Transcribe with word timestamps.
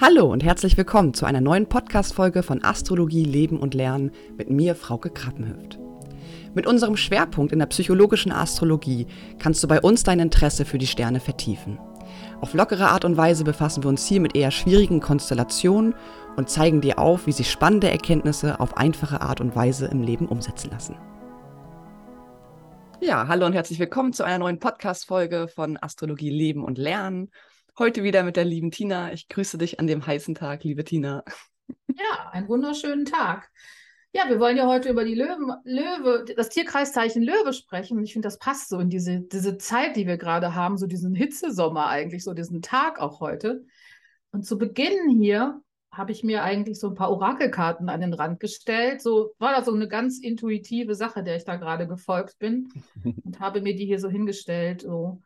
Hallo 0.00 0.26
und 0.26 0.42
herzlich 0.42 0.76
willkommen 0.76 1.14
zu 1.14 1.24
einer 1.24 1.40
neuen 1.40 1.68
Podcast-Folge 1.68 2.42
von 2.42 2.64
Astrologie, 2.64 3.22
Leben 3.22 3.60
und 3.60 3.74
Lernen 3.74 4.10
mit 4.36 4.50
mir, 4.50 4.74
Frauke 4.74 5.08
Krappenhöft. 5.08 5.78
Mit 6.52 6.66
unserem 6.66 6.96
Schwerpunkt 6.96 7.52
in 7.52 7.60
der 7.60 7.66
psychologischen 7.66 8.32
Astrologie 8.32 9.06
kannst 9.38 9.62
du 9.62 9.68
bei 9.68 9.80
uns 9.80 10.02
dein 10.02 10.18
Interesse 10.18 10.64
für 10.64 10.78
die 10.78 10.88
Sterne 10.88 11.20
vertiefen. 11.20 11.78
Auf 12.40 12.54
lockere 12.54 12.88
Art 12.88 13.04
und 13.04 13.16
Weise 13.16 13.44
befassen 13.44 13.84
wir 13.84 13.88
uns 13.88 14.04
hier 14.04 14.20
mit 14.20 14.34
eher 14.34 14.50
schwierigen 14.50 14.98
Konstellationen 14.98 15.94
und 16.34 16.50
zeigen 16.50 16.80
dir 16.80 16.98
auf, 16.98 17.28
wie 17.28 17.32
sich 17.32 17.48
spannende 17.48 17.88
Erkenntnisse 17.88 18.58
auf 18.58 18.76
einfache 18.76 19.20
Art 19.20 19.40
und 19.40 19.54
Weise 19.54 19.86
im 19.86 20.02
Leben 20.02 20.26
umsetzen 20.26 20.72
lassen. 20.72 20.96
Ja, 23.00 23.28
hallo 23.28 23.46
und 23.46 23.52
herzlich 23.52 23.78
willkommen 23.78 24.12
zu 24.12 24.24
einer 24.24 24.38
neuen 24.38 24.58
Podcast-Folge 24.58 25.46
von 25.46 25.78
Astrologie, 25.80 26.30
Leben 26.30 26.64
und 26.64 26.78
Lernen. 26.78 27.30
Heute 27.76 28.04
wieder 28.04 28.22
mit 28.22 28.36
der 28.36 28.44
lieben 28.44 28.70
Tina. 28.70 29.12
Ich 29.12 29.28
grüße 29.28 29.58
dich 29.58 29.80
an 29.80 29.88
dem 29.88 30.06
heißen 30.06 30.36
Tag, 30.36 30.62
liebe 30.62 30.84
Tina. 30.84 31.24
Ja, 31.88 32.30
einen 32.30 32.46
wunderschönen 32.46 33.04
Tag. 33.04 33.50
Ja, 34.12 34.28
wir 34.28 34.38
wollen 34.38 34.56
ja 34.56 34.68
heute 34.68 34.90
über 34.90 35.04
die 35.04 35.16
Löwen, 35.16 35.52
Löwe, 35.64 36.24
das 36.36 36.50
Tierkreiszeichen 36.50 37.20
Löwe 37.20 37.52
sprechen. 37.52 37.98
Und 37.98 38.04
ich 38.04 38.12
finde, 38.12 38.26
das 38.26 38.38
passt 38.38 38.68
so 38.68 38.78
in 38.78 38.90
diese, 38.90 39.22
diese 39.22 39.58
Zeit, 39.58 39.96
die 39.96 40.06
wir 40.06 40.18
gerade 40.18 40.54
haben, 40.54 40.78
so 40.78 40.86
diesen 40.86 41.16
Hitzesommer 41.16 41.88
eigentlich, 41.88 42.22
so 42.22 42.32
diesen 42.32 42.62
Tag 42.62 43.00
auch 43.00 43.18
heute. 43.18 43.64
Und 44.30 44.46
zu 44.46 44.56
Beginn 44.56 45.10
hier 45.10 45.60
habe 45.90 46.12
ich 46.12 46.22
mir 46.22 46.44
eigentlich 46.44 46.78
so 46.78 46.90
ein 46.90 46.94
paar 46.94 47.10
Orakelkarten 47.10 47.88
an 47.88 48.02
den 48.02 48.14
Rand 48.14 48.38
gestellt. 48.38 49.02
So 49.02 49.34
war 49.40 49.52
das 49.52 49.66
so 49.66 49.74
eine 49.74 49.88
ganz 49.88 50.20
intuitive 50.20 50.94
Sache, 50.94 51.24
der 51.24 51.34
ich 51.34 51.44
da 51.44 51.56
gerade 51.56 51.88
gefolgt 51.88 52.38
bin 52.38 52.68
und 53.24 53.40
habe 53.40 53.62
mir 53.62 53.74
die 53.74 53.86
hier 53.86 53.98
so 53.98 54.08
hingestellt. 54.08 54.82
So 54.82 55.22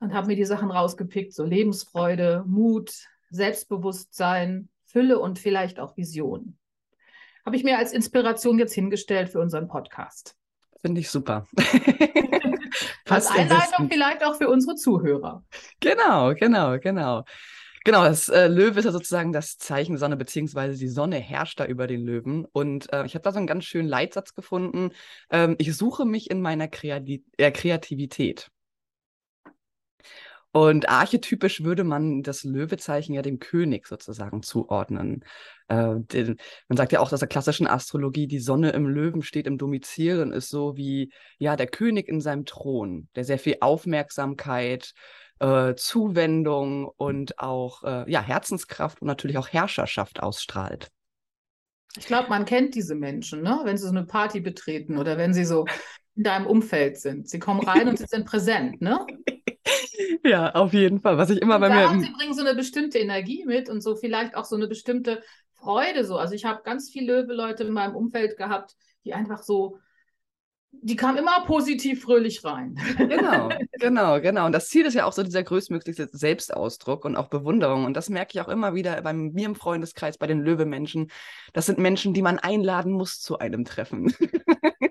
und 0.00 0.14
habe 0.14 0.28
mir 0.28 0.36
die 0.36 0.44
Sachen 0.44 0.70
rausgepickt, 0.70 1.34
so 1.34 1.44
Lebensfreude, 1.44 2.44
Mut, 2.46 2.92
Selbstbewusstsein, 3.30 4.68
Fülle 4.84 5.18
und 5.18 5.38
vielleicht 5.38 5.80
auch 5.80 5.96
Vision. 5.96 6.56
Habe 7.44 7.56
ich 7.56 7.64
mir 7.64 7.78
als 7.78 7.92
Inspiration 7.92 8.58
jetzt 8.58 8.74
hingestellt 8.74 9.30
für 9.30 9.40
unseren 9.40 9.68
Podcast. 9.68 10.36
Finde 10.80 11.00
ich 11.00 11.10
super. 11.10 11.46
als 13.08 13.26
Einleitung 13.26 13.88
vielleicht 13.90 14.24
auch 14.24 14.36
für 14.36 14.48
unsere 14.48 14.76
Zuhörer. 14.76 15.44
Genau, 15.80 16.34
genau, 16.34 16.78
genau. 16.78 17.24
Genau, 17.84 18.04
das 18.04 18.28
äh, 18.28 18.48
Löwe 18.48 18.80
ist 18.80 18.84
ja 18.84 18.92
sozusagen 18.92 19.32
das 19.32 19.56
Zeichen 19.56 19.96
Sonne, 19.96 20.16
beziehungsweise 20.16 20.78
die 20.78 20.88
Sonne 20.88 21.16
herrscht 21.16 21.58
da 21.58 21.64
über 21.64 21.86
den 21.86 22.02
Löwen. 22.04 22.44
Und 22.44 22.92
äh, 22.92 23.06
ich 23.06 23.14
habe 23.14 23.22
da 23.22 23.32
so 23.32 23.38
einen 23.38 23.46
ganz 23.46 23.64
schönen 23.64 23.88
Leitsatz 23.88 24.34
gefunden. 24.34 24.90
Ähm, 25.30 25.56
ich 25.58 25.74
suche 25.74 26.04
mich 26.04 26.30
in 26.30 26.42
meiner 26.42 26.68
Kreati 26.68 27.24
äh, 27.38 27.50
Kreativität. 27.50 28.50
Und 30.52 30.88
archetypisch 30.88 31.62
würde 31.62 31.84
man 31.84 32.22
das 32.22 32.42
Löwezeichen 32.42 33.12
ja 33.12 33.22
dem 33.22 33.38
König 33.38 33.86
sozusagen 33.86 34.42
zuordnen. 34.42 35.24
Äh, 35.68 35.96
den, 35.98 36.38
man 36.68 36.76
sagt 36.76 36.92
ja 36.92 37.00
auch, 37.00 37.10
dass 37.10 37.20
der 37.20 37.28
klassischen 37.28 37.66
Astrologie 37.66 38.26
die 38.26 38.38
Sonne 38.38 38.70
im 38.70 38.86
Löwen 38.86 39.22
steht 39.22 39.46
im 39.46 39.58
Domizil 39.58 40.20
und 40.20 40.32
ist 40.32 40.48
so 40.48 40.76
wie 40.76 41.12
ja 41.38 41.54
der 41.56 41.66
König 41.66 42.08
in 42.08 42.20
seinem 42.20 42.46
Thron, 42.46 43.08
der 43.14 43.24
sehr 43.24 43.38
viel 43.38 43.58
Aufmerksamkeit, 43.60 44.94
äh, 45.40 45.74
Zuwendung 45.74 46.86
und 46.96 47.38
auch 47.38 47.82
äh, 47.84 48.10
ja, 48.10 48.22
Herzenskraft 48.22 49.02
und 49.02 49.06
natürlich 49.06 49.38
auch 49.38 49.48
Herrscherschaft 49.48 50.22
ausstrahlt. 50.22 50.88
Ich 51.96 52.06
glaube, 52.06 52.28
man 52.28 52.44
kennt 52.44 52.74
diese 52.74 52.94
Menschen, 52.94 53.42
ne? 53.42 53.60
wenn 53.64 53.76
sie 53.76 53.84
so 53.84 53.90
eine 53.90 54.04
Party 54.04 54.40
betreten 54.40 54.98
oder 54.98 55.18
wenn 55.18 55.34
sie 55.34 55.44
so 55.44 55.66
in 56.16 56.24
deinem 56.24 56.46
Umfeld 56.46 56.98
sind. 56.98 57.28
Sie 57.28 57.38
kommen 57.38 57.60
rein 57.60 57.88
und 57.88 57.98
sie 57.98 58.06
sind 58.06 58.26
präsent, 58.26 58.80
ne? 58.80 59.06
Ja, 60.24 60.54
auf 60.54 60.72
jeden 60.72 61.00
Fall. 61.00 61.18
Was 61.18 61.30
ich 61.30 61.40
immer 61.40 61.56
und 61.56 61.60
bei 61.62 61.70
mir. 61.70 61.90
Und 61.90 62.00
sie 62.00 62.10
bringen 62.10 62.34
so 62.34 62.42
eine 62.42 62.54
bestimmte 62.54 62.98
Energie 62.98 63.44
mit 63.44 63.68
und 63.68 63.80
so 63.80 63.96
vielleicht 63.96 64.36
auch 64.36 64.44
so 64.44 64.56
eine 64.56 64.68
bestimmte 64.68 65.22
Freude. 65.54 66.04
So. 66.04 66.16
Also 66.16 66.34
ich 66.34 66.44
habe 66.44 66.62
ganz 66.64 66.90
viele 66.90 67.20
Löwe-Leute 67.20 67.64
in 67.64 67.72
meinem 67.72 67.96
Umfeld 67.96 68.36
gehabt, 68.36 68.76
die 69.04 69.14
einfach 69.14 69.42
so, 69.42 69.78
die 70.70 70.96
kamen 70.96 71.18
immer 71.18 71.44
positiv 71.46 72.02
fröhlich 72.02 72.44
rein. 72.44 72.78
Genau, 72.96 73.48
genau, 73.72 74.20
genau. 74.20 74.46
Und 74.46 74.52
das 74.52 74.68
Ziel 74.68 74.86
ist 74.86 74.94
ja 74.94 75.06
auch 75.06 75.12
so 75.12 75.22
dieser 75.22 75.42
größtmögliche 75.42 76.08
Selbstausdruck 76.12 77.04
und 77.04 77.16
auch 77.16 77.28
Bewunderung. 77.28 77.84
Und 77.84 77.94
das 77.94 78.08
merke 78.08 78.32
ich 78.34 78.40
auch 78.40 78.48
immer 78.48 78.74
wieder 78.74 79.00
bei 79.02 79.12
mir 79.12 79.46
im 79.46 79.54
Freundeskreis, 79.54 80.18
bei 80.18 80.26
den 80.26 80.40
Löwe-Menschen. 80.40 81.10
Das 81.52 81.66
sind 81.66 81.78
Menschen, 81.78 82.14
die 82.14 82.22
man 82.22 82.38
einladen 82.38 82.92
muss 82.92 83.20
zu 83.20 83.38
einem 83.38 83.64
Treffen. 83.64 84.14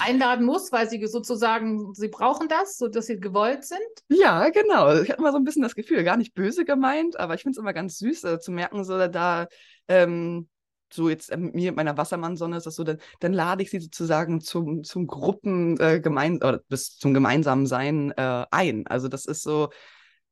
einladen 0.00 0.44
muss, 0.44 0.70
weil 0.72 0.88
sie 0.88 1.04
sozusagen, 1.06 1.94
sie 1.94 2.08
brauchen 2.08 2.48
das, 2.48 2.76
sodass 2.76 3.06
sie 3.06 3.18
gewollt 3.18 3.64
sind? 3.64 3.80
Ja, 4.08 4.48
genau. 4.50 5.00
Ich 5.00 5.10
habe 5.10 5.20
immer 5.20 5.32
so 5.32 5.38
ein 5.38 5.44
bisschen 5.44 5.62
das 5.62 5.74
Gefühl, 5.74 6.04
gar 6.04 6.16
nicht 6.16 6.34
böse 6.34 6.64
gemeint, 6.64 7.18
aber 7.18 7.34
ich 7.34 7.42
finde 7.42 7.56
es 7.56 7.58
immer 7.58 7.72
ganz 7.72 7.98
süß 7.98 8.24
äh, 8.24 8.38
zu 8.38 8.52
merken, 8.52 8.84
so 8.84 9.06
da, 9.08 9.48
ähm, 9.88 10.48
so 10.92 11.08
jetzt 11.08 11.34
mit 11.36 11.54
mir, 11.54 11.70
mit 11.70 11.76
meiner 11.76 11.96
Wassermannsonne 11.96 12.56
ist 12.56 12.66
das 12.66 12.76
so, 12.76 12.84
dann, 12.84 12.98
dann 13.20 13.32
lade 13.32 13.62
ich 13.62 13.70
sie 13.70 13.80
sozusagen 13.80 14.40
zum, 14.40 14.84
zum 14.84 15.06
Gruppen 15.06 15.78
äh, 15.80 16.00
gemein 16.00 16.36
oder 16.36 16.60
bis 16.68 16.96
zum 16.96 17.14
gemeinsamen 17.14 17.66
Sein 17.66 18.12
äh, 18.16 18.46
ein. 18.50 18.86
Also 18.86 19.08
das 19.08 19.26
ist 19.26 19.42
so, 19.42 19.70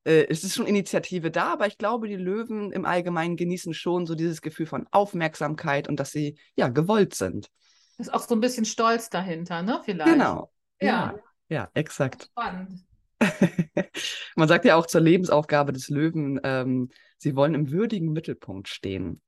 äh, 0.05 0.27
es 0.28 0.45
ist 0.45 0.55
schon 0.55 0.66
Initiative 0.66 1.31
da, 1.31 1.53
aber 1.53 1.66
ich 1.66 1.78
glaube, 1.78 2.09
die 2.09 2.16
Löwen 2.16 2.72
im 2.72 2.84
Allgemeinen 2.84 3.37
genießen 3.37 3.75
schon 3.75 4.06
so 4.06 4.15
dieses 4.15 4.41
Gefühl 4.41 4.66
von 4.66 4.87
Aufmerksamkeit 4.91 5.89
und 5.89 6.00
dass 6.00 6.11
sie 6.11 6.39
ja 6.55 6.69
gewollt 6.69 7.15
sind. 7.15 7.50
Ist 7.99 8.12
auch 8.12 8.21
so 8.21 8.34
ein 8.34 8.41
bisschen 8.41 8.65
Stolz 8.65 9.11
dahinter, 9.11 9.62
ne? 9.62 9.81
Vielleicht. 9.84 10.12
Genau. 10.12 10.53
Ja, 10.81 10.89
ja, 10.89 11.19
ja 11.49 11.71
exakt. 11.75 12.25
Spannend. 12.25 12.84
Man 14.37 14.49
sagt 14.49 14.65
ja 14.65 14.77
auch 14.77 14.87
zur 14.87 15.01
Lebensaufgabe 15.01 15.73
des 15.73 15.89
Löwen, 15.89 16.39
ähm, 16.45 16.91
sie 17.17 17.34
wollen 17.34 17.55
im 17.55 17.71
würdigen 17.71 18.12
Mittelpunkt 18.12 18.69
stehen. 18.69 19.23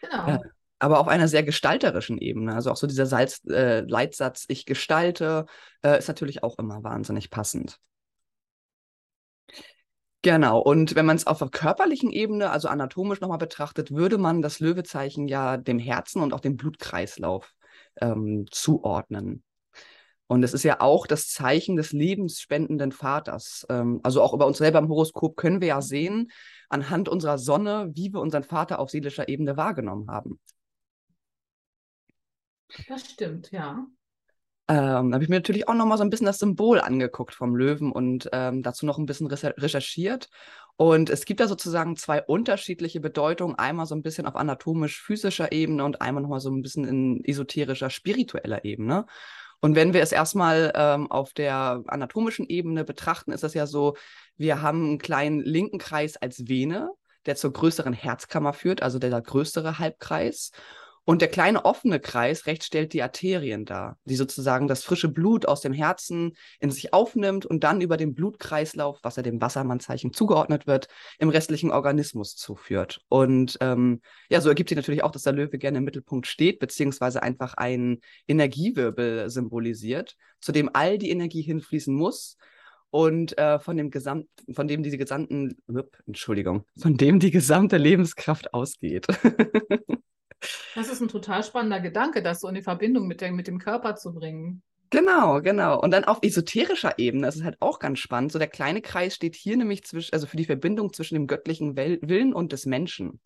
Genau. 0.00 0.26
Äh, 0.28 0.38
aber 0.78 0.98
auf 0.98 1.08
einer 1.08 1.28
sehr 1.28 1.42
gestalterischen 1.42 2.16
Ebene. 2.16 2.54
Also 2.54 2.70
auch 2.70 2.76
so 2.76 2.86
dieser 2.86 3.04
Salz, 3.04 3.42
äh, 3.48 3.80
Leitsatz, 3.80 4.46
ich 4.48 4.64
gestalte, 4.64 5.44
äh, 5.82 5.98
ist 5.98 6.08
natürlich 6.08 6.42
auch 6.42 6.58
immer 6.58 6.82
wahnsinnig 6.82 7.28
passend. 7.28 7.78
Genau, 10.22 10.58
und 10.58 10.94
wenn 10.96 11.06
man 11.06 11.16
es 11.16 11.26
auf 11.26 11.38
der 11.38 11.48
körperlichen 11.48 12.10
Ebene, 12.10 12.50
also 12.50 12.68
anatomisch 12.68 13.20
nochmal 13.20 13.38
betrachtet, 13.38 13.90
würde 13.90 14.18
man 14.18 14.42
das 14.42 14.60
Löwezeichen 14.60 15.28
ja 15.28 15.56
dem 15.56 15.78
Herzen 15.78 16.22
und 16.22 16.34
auch 16.34 16.40
dem 16.40 16.56
Blutkreislauf 16.56 17.54
ähm, 18.00 18.46
zuordnen. 18.50 19.42
Und 20.26 20.44
es 20.44 20.52
ist 20.52 20.62
ja 20.62 20.80
auch 20.80 21.06
das 21.06 21.28
Zeichen 21.28 21.74
des 21.74 21.92
lebensspendenden 21.92 22.92
Vaters. 22.92 23.66
Ähm, 23.70 24.00
also 24.02 24.22
auch 24.22 24.34
über 24.34 24.46
uns 24.46 24.58
selber 24.58 24.78
im 24.78 24.88
Horoskop 24.88 25.36
können 25.36 25.60
wir 25.62 25.68
ja 25.68 25.80
sehen, 25.80 26.30
anhand 26.68 27.08
unserer 27.08 27.38
Sonne, 27.38 27.90
wie 27.94 28.12
wir 28.12 28.20
unseren 28.20 28.44
Vater 28.44 28.78
auf 28.78 28.90
seelischer 28.90 29.28
Ebene 29.28 29.56
wahrgenommen 29.56 30.08
haben. 30.08 30.38
Das 32.86 33.10
stimmt, 33.10 33.50
ja. 33.50 33.86
Ähm, 34.70 35.12
habe 35.12 35.24
ich 35.24 35.28
mir 35.28 35.34
natürlich 35.34 35.66
auch 35.66 35.74
noch 35.74 35.84
mal 35.84 35.96
so 35.96 36.04
ein 36.04 36.10
bisschen 36.10 36.26
das 36.26 36.38
Symbol 36.38 36.80
angeguckt 36.80 37.34
vom 37.34 37.56
Löwen 37.56 37.90
und 37.90 38.28
ähm, 38.32 38.62
dazu 38.62 38.86
noch 38.86 38.98
ein 38.98 39.06
bisschen 39.06 39.26
recherchiert. 39.26 40.28
Und 40.76 41.10
es 41.10 41.24
gibt 41.24 41.40
da 41.40 41.48
sozusagen 41.48 41.96
zwei 41.96 42.22
unterschiedliche 42.22 43.00
Bedeutungen. 43.00 43.56
Einmal 43.56 43.86
so 43.86 43.96
ein 43.96 44.02
bisschen 44.02 44.26
auf 44.26 44.36
anatomisch-physischer 44.36 45.50
Ebene 45.50 45.84
und 45.84 46.00
einmal 46.00 46.22
noch 46.22 46.30
mal 46.30 46.38
so 46.38 46.50
ein 46.50 46.62
bisschen 46.62 46.84
in 46.84 47.24
esoterischer, 47.24 47.90
spiritueller 47.90 48.64
Ebene. 48.64 49.06
Und 49.58 49.74
wenn 49.74 49.92
wir 49.92 50.02
es 50.02 50.12
erstmal 50.12 50.70
ähm, 50.76 51.10
auf 51.10 51.32
der 51.32 51.82
anatomischen 51.88 52.46
Ebene 52.48 52.84
betrachten, 52.84 53.32
ist 53.32 53.42
das 53.42 53.54
ja 53.54 53.66
so, 53.66 53.96
wir 54.36 54.62
haben 54.62 54.84
einen 54.84 54.98
kleinen 54.98 55.40
linken 55.40 55.78
Kreis 55.78 56.16
als 56.16 56.46
Vene, 56.46 56.92
der 57.26 57.34
zur 57.34 57.52
größeren 57.52 57.92
Herzkammer 57.92 58.52
führt, 58.52 58.84
also 58.84 59.00
der 59.00 59.20
größere 59.20 59.80
Halbkreis. 59.80 60.52
Und 61.04 61.22
der 61.22 61.28
kleine 61.28 61.64
offene 61.64 61.98
Kreis 61.98 62.46
rechts 62.46 62.66
stellt 62.66 62.92
die 62.92 63.02
Arterien 63.02 63.64
dar, 63.64 63.98
die 64.04 64.16
sozusagen 64.16 64.68
das 64.68 64.84
frische 64.84 65.08
Blut 65.08 65.46
aus 65.46 65.60
dem 65.60 65.72
Herzen 65.72 66.36
in 66.60 66.70
sich 66.70 66.92
aufnimmt 66.92 67.46
und 67.46 67.64
dann 67.64 67.80
über 67.80 67.96
den 67.96 68.14
Blutkreislauf, 68.14 68.98
was 69.02 69.16
ja 69.16 69.22
dem 69.22 69.40
Wassermannzeichen 69.40 70.12
zugeordnet 70.12 70.66
wird, 70.66 70.88
im 71.18 71.30
restlichen 71.30 71.70
Organismus 71.70 72.36
zuführt. 72.36 73.00
Und 73.08 73.56
ähm, 73.60 74.02
ja, 74.28 74.40
so 74.40 74.50
ergibt 74.50 74.68
sich 74.68 74.76
natürlich 74.76 75.02
auch, 75.02 75.10
dass 75.10 75.22
der 75.22 75.32
Löwe 75.32 75.58
gerne 75.58 75.78
im 75.78 75.84
Mittelpunkt 75.84 76.26
steht, 76.26 76.58
beziehungsweise 76.58 77.22
einfach 77.22 77.54
einen 77.54 78.00
Energiewirbel 78.28 79.30
symbolisiert, 79.30 80.16
zu 80.40 80.52
dem 80.52 80.70
all 80.72 80.98
die 80.98 81.10
Energie 81.10 81.42
hinfließen 81.42 81.94
muss 81.94 82.36
und 82.90 83.38
äh, 83.38 83.58
von 83.58 83.76
dem 83.76 83.90
Gesamt, 83.90 84.28
von 84.52 84.68
dem 84.68 84.82
diese 84.82 84.98
gesamten, 84.98 85.56
Entschuldigung, 86.06 86.66
von 86.76 86.96
dem 86.96 87.20
die 87.20 87.30
gesamte 87.30 87.78
Lebenskraft 87.78 88.52
ausgeht. 88.52 89.06
Das 90.74 90.88
ist 90.88 91.00
ein 91.00 91.08
total 91.08 91.42
spannender 91.42 91.80
Gedanke, 91.80 92.22
das 92.22 92.40
so 92.40 92.48
in 92.48 92.54
die 92.54 92.62
Verbindung 92.62 93.06
mit, 93.06 93.20
der, 93.20 93.32
mit 93.32 93.46
dem 93.46 93.58
Körper 93.58 93.96
zu 93.96 94.12
bringen. 94.12 94.62
Genau, 94.90 95.40
genau. 95.40 95.80
Und 95.80 95.92
dann 95.92 96.04
auf 96.04 96.18
esoterischer 96.22 96.98
Ebene, 96.98 97.26
das 97.26 97.36
ist 97.36 97.44
halt 97.44 97.56
auch 97.60 97.78
ganz 97.78 98.00
spannend. 98.00 98.32
So 98.32 98.40
der 98.40 98.48
kleine 98.48 98.82
Kreis 98.82 99.14
steht 99.14 99.36
hier 99.36 99.56
nämlich 99.56 99.84
zwischen, 99.84 100.12
also 100.12 100.26
für 100.26 100.36
die 100.36 100.44
Verbindung 100.44 100.92
zwischen 100.92 101.14
dem 101.14 101.28
göttlichen 101.28 101.76
Willen 101.76 102.34
und 102.34 102.52
des 102.52 102.66
Menschen. 102.66 103.20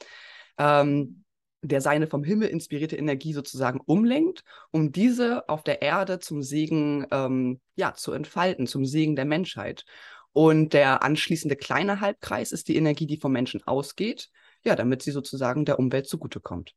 Ähm, 0.59 1.25
der 1.63 1.81
seine 1.81 2.07
vom 2.07 2.23
Himmel 2.23 2.49
inspirierte 2.49 2.97
Energie 2.97 3.33
sozusagen 3.33 3.81
umlenkt, 3.87 4.45
um 4.71 4.93
diese 4.93 5.49
auf 5.49 5.65
der 5.65 5.81
Erde 5.81 6.19
zum 6.19 6.43
Segen 6.43 7.07
ähm, 7.11 7.61
ja, 7.77 7.95
zu 7.95 8.13
entfalten, 8.13 8.67
zum 8.67 8.85
Segen 8.85 9.17
der 9.17 9.25
Menschheit. 9.25 9.87
Und 10.33 10.75
der 10.75 11.03
anschließende 11.03 11.57
kleine 11.57 12.01
Halbkreis 12.01 12.53
ist 12.53 12.69
die 12.69 12.77
Energie, 12.77 13.07
die 13.07 13.17
vom 13.17 13.33
Menschen 13.33 13.63
ausgeht, 13.67 14.29
ja, 14.63 14.77
damit 14.77 15.03
sie 15.03 15.13
sozusagen 15.13 15.65
der 15.65 15.79
Umwelt 15.79 16.07
zugutekommt. 16.07 16.75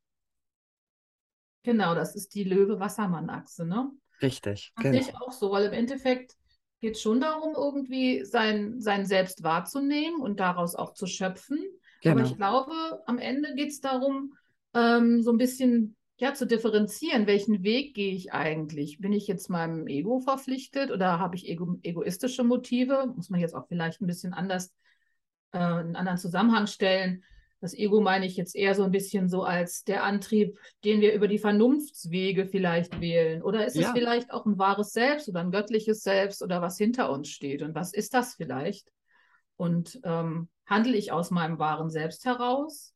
Genau, 1.63 1.95
das 1.95 2.15
ist 2.15 2.33
die 2.36 2.44
Löwe-Wassermann-Achse, 2.44 3.65
ne? 3.65 3.92
Richtig. 4.21 4.71
Das 4.75 4.83
genau. 4.83 4.98
ich 4.98 5.15
auch 5.15 5.31
so, 5.31 5.51
weil 5.51 5.65
im 5.65 5.74
Endeffekt 5.74 6.36
geht 6.80 6.95
es 6.95 7.01
schon 7.01 7.19
darum, 7.19 7.54
irgendwie 7.56 8.24
sein, 8.24 8.80
sein 8.80 9.06
Selbst 9.06 9.44
wahrzunehmen 9.44 10.21
und 10.21 10.39
daraus 10.39 10.75
auch 10.75 10.94
zu 10.94 11.07
schöpfen. 11.07 11.59
Genau. 12.01 12.15
Aber 12.15 12.25
ich 12.25 12.36
glaube, 12.36 13.04
am 13.06 13.18
Ende 13.18 13.54
geht 13.56 13.69
es 13.69 13.81
darum, 13.81 14.33
ähm, 14.74 15.21
so 15.21 15.31
ein 15.31 15.38
bisschen 15.38 15.95
ja, 16.19 16.33
zu 16.33 16.48
differenzieren, 16.48 17.27
welchen 17.27 17.63
Weg 17.63 17.94
gehe 17.94 18.13
ich 18.13 18.33
eigentlich? 18.33 19.00
Bin 19.00 19.13
ich 19.13 19.27
jetzt 19.27 19.50
meinem 19.50 19.88
Ego 19.88 20.19
verpflichtet 20.19 20.89
oder 20.89 21.19
habe 21.19 21.36
ich 21.36 21.48
ego 21.48 21.77
egoistische 21.83 22.44
Motive? 22.44 23.13
Muss 23.15 23.30
man 23.30 23.39
jetzt 23.39 23.53
auch 23.53 23.68
vielleicht 23.68 24.01
ein 24.01 24.07
bisschen 24.07 24.33
anders, 24.33 24.74
äh, 25.51 25.60
einen 25.60 25.95
anderen 25.95 26.18
Zusammenhang 26.18 26.65
stellen. 26.65 27.24
Das 27.59 27.74
Ego 27.74 28.01
meine 28.01 28.25
ich 28.25 28.38
jetzt 28.38 28.56
eher 28.56 28.75
so 28.75 28.83
ein 28.83 28.92
bisschen 28.92 29.30
so 29.30 29.44
als 29.44 29.83
der 29.83 30.04
Antrieb, 30.04 30.59
den 30.83 31.01
wir 31.01 31.13
über 31.13 31.27
die 31.27 31.39
Vernunftswege 31.39 32.45
vielleicht 32.45 33.01
wählen. 33.01 33.42
Oder 33.42 33.65
ist 33.65 33.75
ja. 33.75 33.88
es 33.88 33.94
vielleicht 33.94 34.31
auch 34.31 34.45
ein 34.45 34.59
wahres 34.59 34.92
Selbst 34.92 35.27
oder 35.27 35.39
ein 35.39 35.51
göttliches 35.51 36.04
Selbst 36.04 36.44
oder 36.44 36.62
was 36.62 36.77
hinter 36.77 37.12
uns 37.12 37.30
steht? 37.30 37.63
Und 37.63 37.74
was 37.74 37.94
ist 37.94 38.13
das 38.13 38.36
vielleicht? 38.36 38.92
Und 39.56 40.00
ähm, 40.04 40.50
handle 40.68 40.95
ich 40.95 41.12
aus 41.12 41.31
meinem 41.31 41.57
wahren 41.57 41.89
Selbst 41.89 42.25
heraus? 42.25 42.94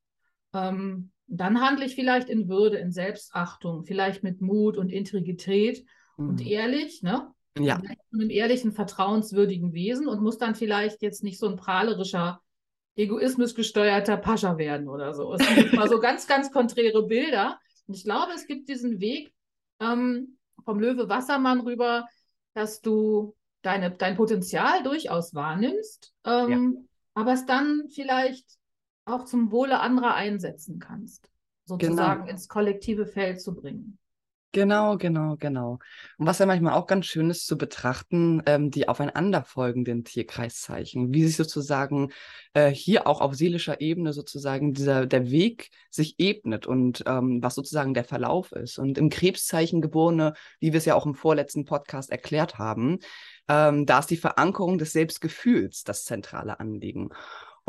Ähm, 0.54 1.12
dann 1.28 1.62
handle 1.62 1.86
ich 1.86 1.96
vielleicht 1.96 2.30
in 2.30 2.50
Würde, 2.50 2.78
in 2.78 2.92
Selbstachtung, 2.92 3.86
vielleicht 3.86 4.22
mit 4.22 4.42
Mut 4.42 4.78
und 4.78 4.92
Integrität 4.92 5.84
mhm. 6.18 6.30
und 6.30 6.46
ehrlich, 6.46 7.02
ne? 7.02 7.32
Ja. 7.58 7.80
Mit 7.80 7.98
einem 8.14 8.30
ehrlichen, 8.30 8.72
vertrauenswürdigen 8.72 9.74
Wesen 9.74 10.08
und 10.08 10.22
muss 10.22 10.38
dann 10.38 10.56
vielleicht 10.56 11.02
jetzt 11.02 11.22
nicht 11.22 11.38
so 11.38 11.50
ein 11.50 11.58
prahlerischer, 11.58 12.42
egoismusgesteuerter 12.96 14.18
Pascha 14.18 14.58
werden 14.58 14.90
oder 14.90 15.14
so. 15.14 15.34
Es 15.34 15.48
sind 15.48 15.74
mal 15.74 15.88
so 15.90 16.00
ganz, 16.00 16.28
ganz 16.28 16.52
konträre 16.52 17.04
Bilder. 17.04 17.60
Und 17.88 17.96
ich 17.96 18.04
glaube, 18.04 18.34
es 18.34 18.48
gibt 18.48 18.70
diesen 18.70 19.00
Weg 19.00 19.34
ähm, 19.80 20.38
vom 20.64 20.80
Löwe 20.80 21.10
Wassermann 21.10 21.62
rüber, 21.62 22.08
dass 22.54 22.82
du 22.82 23.36
deine, 23.62 23.92
dein 23.92 24.16
Potenzial 24.16 24.84
durchaus 24.84 25.34
wahrnimmst, 25.34 26.14
ähm, 26.26 26.50
ja. 26.50 27.22
aber 27.22 27.34
es 27.34 27.46
dann 27.46 27.84
vielleicht 27.90 28.46
auch 29.06 29.26
zum 29.26 29.52
Wohle 29.52 29.80
anderer 29.80 30.14
einsetzen 30.16 30.80
kannst, 30.80 31.30
sozusagen 31.66 32.22
genau. 32.22 32.32
ins 32.32 32.48
kollektive 32.48 33.06
Feld 33.06 33.42
zu 33.42 33.56
bringen. 33.56 33.98
Genau, 34.54 34.98
genau, 34.98 35.38
genau. 35.38 35.80
Und 36.18 36.26
was 36.28 36.40
ja 36.40 36.46
manchmal 36.46 36.74
auch 36.74 36.86
ganz 36.86 37.06
schön 37.06 37.30
ist 37.30 37.48
zu 37.48 37.58
betrachten, 37.58 38.42
ähm, 38.46 38.70
die 38.70 38.90
aufeinanderfolgenden 38.90 40.04
Tierkreiszeichen, 40.04 41.14
wie 41.14 41.26
sich 41.26 41.38
sozusagen 41.38 42.12
äh, 42.54 42.70
hier 42.70 43.08
auch 43.08 43.22
auf 43.22 43.34
seelischer 43.34 43.80
Ebene 43.80 44.12
sozusagen 44.12 44.74
dieser 44.74 45.06
der 45.06 45.32
Weg 45.32 45.70
sich 45.90 46.16
ebnet 46.18 46.68
und 46.68 47.02
ähm, 47.08 47.42
was 47.42 47.56
sozusagen 47.56 47.94
der 47.94 48.04
Verlauf 48.04 48.52
ist. 48.52 48.78
Und 48.78 48.98
im 48.98 49.10
Krebszeichen 49.10 49.82
geborene, 49.82 50.34
wie 50.60 50.74
wir 50.74 50.80
es 50.80 50.86
ja 50.86 50.96
auch 50.96 51.06
im 51.06 51.16
vorletzten 51.16 51.64
Podcast 51.64 52.12
erklärt 52.12 52.58
haben, 52.58 53.00
ähm, 53.48 53.86
da 53.86 54.00
ist 54.00 54.10
die 54.10 54.18
Verankerung 54.18 54.78
des 54.78 54.92
Selbstgefühls 54.92 55.86
das 55.86 56.04
zentrale 56.04 56.60
Anliegen. 56.60 57.10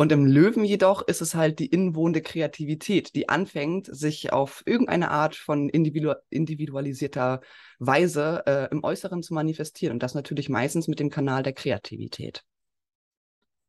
Und 0.02 0.10
im 0.10 0.26
Löwen 0.26 0.64
jedoch 0.64 1.06
ist 1.06 1.22
es 1.22 1.36
halt 1.36 1.60
die 1.60 1.66
inwohnende 1.66 2.22
Kreativität, 2.22 3.14
die 3.14 3.28
anfängt, 3.28 3.86
sich 3.86 4.32
auf 4.32 4.64
irgendeine 4.66 5.12
Art 5.12 5.36
von 5.36 5.68
individu 5.68 6.14
individualisierter 6.28 7.40
Weise 7.78 8.42
äh, 8.46 8.68
im 8.72 8.82
Äußeren 8.82 9.22
zu 9.22 9.32
manifestieren. 9.32 9.92
Und 9.92 10.02
das 10.02 10.16
natürlich 10.16 10.48
meistens 10.48 10.88
mit 10.88 10.98
dem 10.98 11.08
Kanal 11.08 11.44
der 11.44 11.52
Kreativität. 11.52 12.42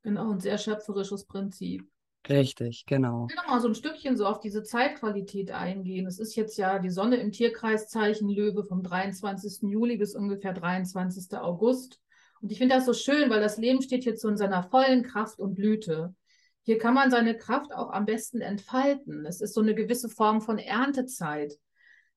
Genau, 0.01 0.31
ein 0.31 0.39
sehr 0.39 0.57
schöpferisches 0.57 1.25
Prinzip. 1.25 1.87
Richtig, 2.27 2.87
genau. 2.87 3.27
Ich 3.29 3.35
will 3.35 3.43
noch 3.43 3.53
mal 3.53 3.61
so 3.61 3.67
ein 3.67 3.75
Stückchen 3.75 4.17
so 4.17 4.25
auf 4.25 4.39
diese 4.39 4.63
Zeitqualität 4.63 5.51
eingehen. 5.51 6.07
Es 6.07 6.17
ist 6.17 6.35
jetzt 6.35 6.57
ja 6.57 6.79
die 6.79 6.89
Sonne 6.89 7.17
im 7.17 7.31
Tierkreiszeichen 7.31 8.27
Löwe 8.27 8.63
vom 8.63 8.81
23. 8.81 9.69
Juli 9.69 9.97
bis 9.97 10.15
ungefähr 10.15 10.53
23. 10.53 11.37
August. 11.37 12.01
Und 12.41 12.51
ich 12.51 12.57
finde 12.57 12.73
das 12.73 12.87
so 12.87 12.93
schön, 12.93 13.29
weil 13.29 13.39
das 13.39 13.59
Leben 13.59 13.83
steht 13.83 14.03
jetzt 14.03 14.23
so 14.23 14.29
in 14.29 14.37
seiner 14.37 14.63
vollen 14.63 15.03
Kraft 15.03 15.37
und 15.37 15.53
Blüte. 15.53 16.15
Hier 16.63 16.77
kann 16.77 16.93
man 16.93 17.11
seine 17.11 17.37
Kraft 17.37 17.73
auch 17.73 17.91
am 17.91 18.05
besten 18.05 18.41
entfalten. 18.41 19.25
Es 19.25 19.41
ist 19.41 19.53
so 19.53 19.61
eine 19.61 19.75
gewisse 19.75 20.09
Form 20.09 20.41
von 20.41 20.57
Erntezeit. 20.57 21.53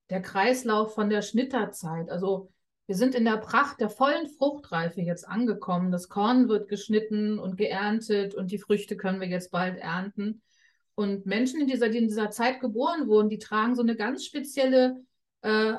Der 0.09 0.23
Kreislauf 0.23 0.95
von 0.95 1.11
der 1.11 1.23
Schnitterzeit. 1.23 2.11
Also 2.11 2.53
wir 2.87 2.95
sind 2.95 3.17
in 3.17 3.25
der 3.25 3.39
Pracht 3.39 3.81
der 3.81 3.91
vollen 3.91 4.29
Fruchtreife 4.29 5.01
jetzt 5.01 5.29
angekommen. 5.29 5.91
Das 5.91 6.09
Korn 6.09 6.49
wird 6.49 6.69
geschnitten 6.69 7.41
und 7.41 7.57
geerntet 7.57 8.35
und 8.37 8.53
die 8.53 8.59
Früchte 8.59 8.97
können 8.97 9.21
wir 9.21 9.27
jetzt 9.27 9.51
bald 9.51 9.79
ernten. 9.79 10.43
Und 10.95 11.27
Menschen, 11.27 11.61
in 11.61 11.67
dieser, 11.67 11.89
die 11.89 11.99
in 11.99 12.09
dieser 12.09 12.31
Zeit 12.31 12.61
geboren 12.61 13.09
wurden, 13.09 13.29
die 13.29 13.39
tragen 13.39 13.75
so 13.75 13.83
eine 13.83 13.97
ganz 13.97 14.25
spezielle 14.25 15.05
äh, 15.43 15.75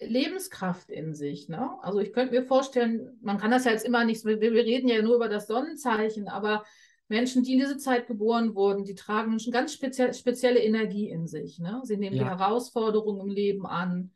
Lebenskraft 0.00 0.90
in 0.90 1.14
sich. 1.14 1.48
Ne? 1.48 1.70
Also 1.82 2.00
ich 2.00 2.12
könnte 2.12 2.34
mir 2.34 2.44
vorstellen, 2.44 3.16
man 3.22 3.38
kann 3.38 3.52
das 3.52 3.64
ja 3.64 3.70
jetzt 3.70 3.86
immer 3.86 4.04
nicht, 4.04 4.24
wir, 4.24 4.40
wir 4.40 4.52
reden 4.52 4.88
ja 4.88 5.00
nur 5.00 5.14
über 5.14 5.28
das 5.28 5.46
Sonnenzeichen, 5.46 6.28
aber 6.28 6.64
Menschen, 7.08 7.42
die 7.42 7.52
in 7.52 7.58
diese 7.58 7.78
Zeit 7.78 8.06
geboren 8.06 8.54
wurden, 8.54 8.84
die 8.84 8.94
tragen 8.94 9.32
eine 9.32 9.52
ganz 9.52 9.74
spezie 9.74 10.14
spezielle 10.14 10.60
Energie 10.60 11.10
in 11.10 11.26
sich. 11.26 11.58
Ne? 11.58 11.80
Sie 11.84 11.96
nehmen 11.96 12.16
ja. 12.16 12.24
die 12.24 12.30
Herausforderungen 12.30 13.20
im 13.20 13.28
Leben 13.28 13.66
an. 13.66 14.12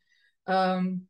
Ähm, 0.46 1.08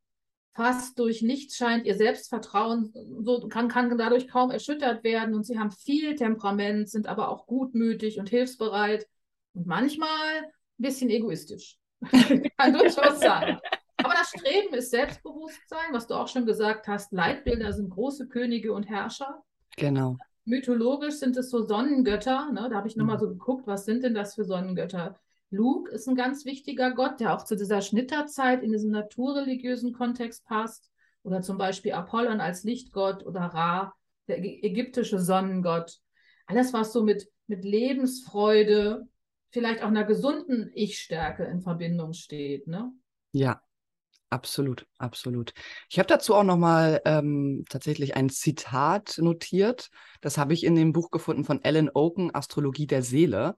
fast 0.57 0.99
durch 0.99 1.23
nichts 1.23 1.57
scheint 1.57 1.85
ihr 1.85 1.95
Selbstvertrauen, 1.95 2.93
so 3.23 3.47
kann, 3.49 3.69
kann 3.69 3.97
dadurch 3.99 4.27
kaum 4.27 4.51
erschüttert 4.51 5.05
werden 5.05 5.35
und 5.35 5.45
sie 5.45 5.59
haben 5.59 5.71
viel 5.71 6.17
Temperament, 6.17 6.89
sind 6.89 7.07
aber 7.07 7.29
auch 7.29 7.47
gutmütig 7.47 8.19
und 8.19 8.31
hilfsbereit 8.31 9.07
und 9.53 9.67
manchmal 9.67 10.09
ein 10.09 10.51
bisschen 10.79 11.11
egoistisch. 11.11 11.79
kann 12.59 12.73
durchaus 12.73 13.21
sein. 13.21 13.59
Aber 13.99 14.15
das 14.15 14.29
Streben 14.29 14.75
ist 14.75 14.91
Selbstbewusstsein, 14.91 15.93
was 15.93 16.07
du 16.07 16.15
auch 16.15 16.29
schon 16.29 16.47
gesagt 16.47 16.89
hast. 16.89 17.13
Leitbilder 17.13 17.73
sind 17.73 17.91
große 17.91 18.29
Könige 18.29 18.73
und 18.73 18.85
Herrscher. 18.85 19.43
Genau. 19.77 20.17
Mythologisch 20.47 21.17
sind 21.17 21.37
es 21.37 21.51
so 21.51 21.67
Sonnengötter. 21.67 22.53
Ne? 22.53 22.69
Da 22.71 22.77
habe 22.77 22.89
ich 22.89 22.97
nochmal 22.97 23.17
mhm. 23.17 23.21
so 23.21 23.29
geguckt, 23.29 23.67
was 23.67 23.85
sind 23.85 24.05
denn 24.05 24.15
das 24.15 24.37
für 24.37 24.45
Sonnengötter? 24.45 25.19
Luke 25.51 25.91
ist 25.91 26.09
ein 26.09 26.15
ganz 26.15 26.45
wichtiger 26.45 26.93
Gott, 26.93 27.21
der 27.21 27.35
auch 27.35 27.45
zu 27.45 27.57
dieser 27.57 27.81
Schnitterzeit 27.83 28.63
in 28.63 28.73
diesem 28.73 28.91
naturreligiösen 28.91 29.93
Kontext 29.93 30.45
passt. 30.47 30.91
Oder 31.25 31.43
zum 31.43 31.59
Beispiel 31.59 31.93
Apollon 31.93 32.41
als 32.41 32.63
Lichtgott 32.63 33.27
oder 33.27 33.41
Ra, 33.41 33.95
der 34.29 34.39
ägyptische 34.39 35.19
Sonnengott. 35.19 35.99
Alles, 36.47 36.73
was 36.73 36.93
so 36.93 37.03
mit, 37.03 37.29
mit 37.49 37.65
Lebensfreude, 37.65 39.09
vielleicht 39.51 39.83
auch 39.83 39.89
einer 39.89 40.05
gesunden 40.05 40.71
Ich-Stärke 40.75 41.45
in 41.45 41.61
Verbindung 41.61 42.13
steht. 42.13 42.69
Ne? 42.69 42.93
Ja, 43.33 43.61
Absolut, 44.29 44.87
absolut. 44.99 45.55
Ich 45.89 45.99
habe 45.99 46.09
dazu 46.09 46.35
auch 46.35 46.43
nochmal 46.43 47.01
ähm, 47.05 47.65
tatsächlich 47.69 48.17
ein 48.17 48.29
Zitat 48.29 49.19
notiert. 49.19 49.89
Das 50.21 50.37
habe 50.37 50.53
ich 50.53 50.65
in 50.65 50.75
dem 50.75 50.93
Buch 50.93 51.11
gefunden 51.11 51.45
von 51.45 51.61
Alan 51.63 51.91
Oken, 51.95 52.35
Astrologie 52.35 52.89
der 52.89 53.03
Seele. 53.03 53.57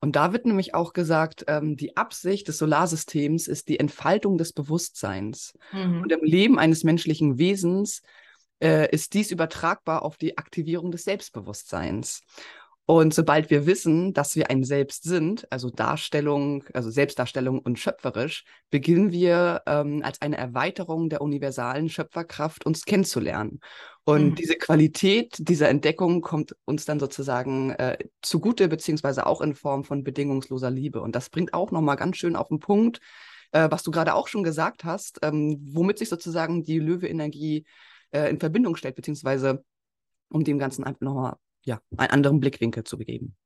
Und 0.00 0.16
da 0.16 0.32
wird 0.32 0.46
nämlich 0.46 0.74
auch 0.74 0.94
gesagt, 0.94 1.44
ähm, 1.48 1.76
die 1.76 1.96
Absicht 1.96 2.48
des 2.48 2.58
Solarsystems 2.58 3.46
ist 3.46 3.68
die 3.68 3.78
Entfaltung 3.78 4.38
des 4.38 4.52
Bewusstseins. 4.52 5.54
Mhm. 5.72 6.02
Und 6.02 6.12
im 6.12 6.22
Leben 6.22 6.58
eines 6.58 6.82
menschlichen 6.82 7.38
Wesens 7.38 8.02
äh, 8.62 8.90
ist 8.90 9.12
dies 9.14 9.30
übertragbar 9.30 10.02
auf 10.02 10.16
die 10.16 10.38
Aktivierung 10.38 10.90
des 10.90 11.04
Selbstbewusstseins. 11.04 12.22
Und 12.88 13.12
sobald 13.12 13.50
wir 13.50 13.66
wissen, 13.66 14.12
dass 14.12 14.36
wir 14.36 14.48
ein 14.48 14.62
Selbst 14.62 15.02
sind, 15.02 15.50
also 15.50 15.70
Darstellung, 15.70 16.62
also 16.72 16.88
Selbstdarstellung 16.88 17.58
und 17.58 17.80
schöpferisch, 17.80 18.44
beginnen 18.70 19.10
wir 19.10 19.62
ähm, 19.66 20.02
als 20.04 20.22
eine 20.22 20.36
Erweiterung 20.36 21.08
der 21.08 21.20
universalen 21.20 21.88
Schöpferkraft 21.88 22.64
uns 22.64 22.84
kennenzulernen. 22.84 23.58
Und 24.04 24.30
mhm. 24.30 24.34
diese 24.36 24.54
Qualität 24.54 25.34
dieser 25.38 25.68
Entdeckung 25.68 26.20
kommt 26.20 26.54
uns 26.64 26.84
dann 26.84 27.00
sozusagen 27.00 27.70
äh, 27.70 27.98
zugute, 28.22 28.68
beziehungsweise 28.68 29.26
auch 29.26 29.40
in 29.40 29.56
Form 29.56 29.82
von 29.82 30.04
bedingungsloser 30.04 30.70
Liebe. 30.70 31.00
Und 31.00 31.16
das 31.16 31.28
bringt 31.28 31.54
auch 31.54 31.72
nochmal 31.72 31.96
ganz 31.96 32.18
schön 32.18 32.36
auf 32.36 32.48
den 32.48 32.60
Punkt, 32.60 33.00
äh, 33.50 33.68
was 33.68 33.82
du 33.82 33.90
gerade 33.90 34.14
auch 34.14 34.28
schon 34.28 34.44
gesagt 34.44 34.84
hast, 34.84 35.18
ähm, 35.22 35.58
womit 35.72 35.98
sich 35.98 36.08
sozusagen 36.08 36.62
die 36.62 36.78
Löwe-Energie 36.78 37.66
äh, 38.12 38.30
in 38.30 38.38
Verbindung 38.38 38.76
stellt, 38.76 38.94
beziehungsweise 38.94 39.64
um 40.28 40.44
dem 40.44 40.60
Ganzen 40.60 40.84
einfach 40.84 41.00
nochmal 41.00 41.36
ja, 41.66 41.80
einen 41.96 42.10
anderen 42.10 42.40
Blickwinkel 42.40 42.84
zu 42.84 42.96
geben. 42.96 43.36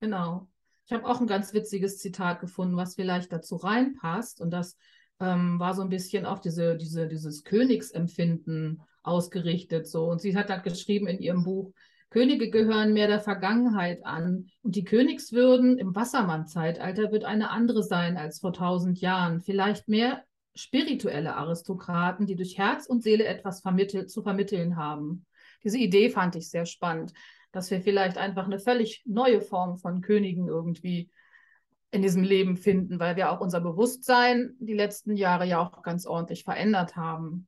Genau. 0.00 0.48
Ich 0.86 0.92
habe 0.92 1.06
auch 1.06 1.20
ein 1.20 1.26
ganz 1.26 1.54
witziges 1.54 1.98
Zitat 1.98 2.40
gefunden, 2.40 2.76
was 2.76 2.94
vielleicht 2.94 3.32
dazu 3.32 3.56
reinpasst. 3.56 4.40
Und 4.40 4.50
das 4.50 4.76
ähm, 5.18 5.58
war 5.58 5.74
so 5.74 5.82
ein 5.82 5.88
bisschen 5.88 6.26
auf 6.26 6.40
diese, 6.40 6.76
diese, 6.76 7.08
dieses 7.08 7.42
Königsempfinden 7.44 8.82
ausgerichtet. 9.02 9.88
So. 9.88 10.04
Und 10.04 10.20
sie 10.20 10.36
hat 10.36 10.50
dann 10.50 10.62
geschrieben 10.62 11.06
in 11.06 11.20
ihrem 11.20 11.42
Buch, 11.44 11.72
Könige 12.10 12.48
gehören 12.50 12.92
mehr 12.92 13.08
der 13.08 13.18
Vergangenheit 13.18 14.04
an 14.04 14.46
und 14.62 14.76
die 14.76 14.84
Königswürden 14.84 15.78
im 15.78 15.96
Wassermann-Zeitalter 15.96 17.10
wird 17.10 17.24
eine 17.24 17.50
andere 17.50 17.82
sein 17.82 18.16
als 18.16 18.38
vor 18.38 18.52
tausend 18.52 19.00
Jahren. 19.00 19.40
Vielleicht 19.40 19.88
mehr 19.88 20.22
spirituelle 20.54 21.34
Aristokraten, 21.34 22.26
die 22.26 22.36
durch 22.36 22.56
Herz 22.56 22.86
und 22.86 23.02
Seele 23.02 23.24
etwas 23.24 23.62
vermittelt, 23.62 24.12
zu 24.12 24.22
vermitteln 24.22 24.76
haben. 24.76 25.26
Diese 25.64 25.78
Idee 25.78 26.10
fand 26.10 26.36
ich 26.36 26.48
sehr 26.50 26.66
spannend. 26.66 27.12
dass 27.52 27.70
wir 27.70 27.80
vielleicht 27.80 28.18
einfach 28.18 28.46
eine 28.46 28.58
völlig 28.58 29.04
neue 29.06 29.40
Form 29.40 29.78
von 29.78 30.00
Königen 30.00 30.48
irgendwie 30.48 31.08
in 31.92 32.02
diesem 32.02 32.24
Leben 32.24 32.56
finden, 32.56 32.98
weil 32.98 33.14
wir 33.14 33.30
auch 33.30 33.40
unser 33.40 33.60
Bewusstsein 33.60 34.56
die 34.58 34.74
letzten 34.74 35.16
Jahre 35.16 35.46
ja 35.46 35.60
auch 35.60 35.84
ganz 35.84 36.04
ordentlich 36.04 36.42
verändert 36.42 36.96
haben. 36.96 37.46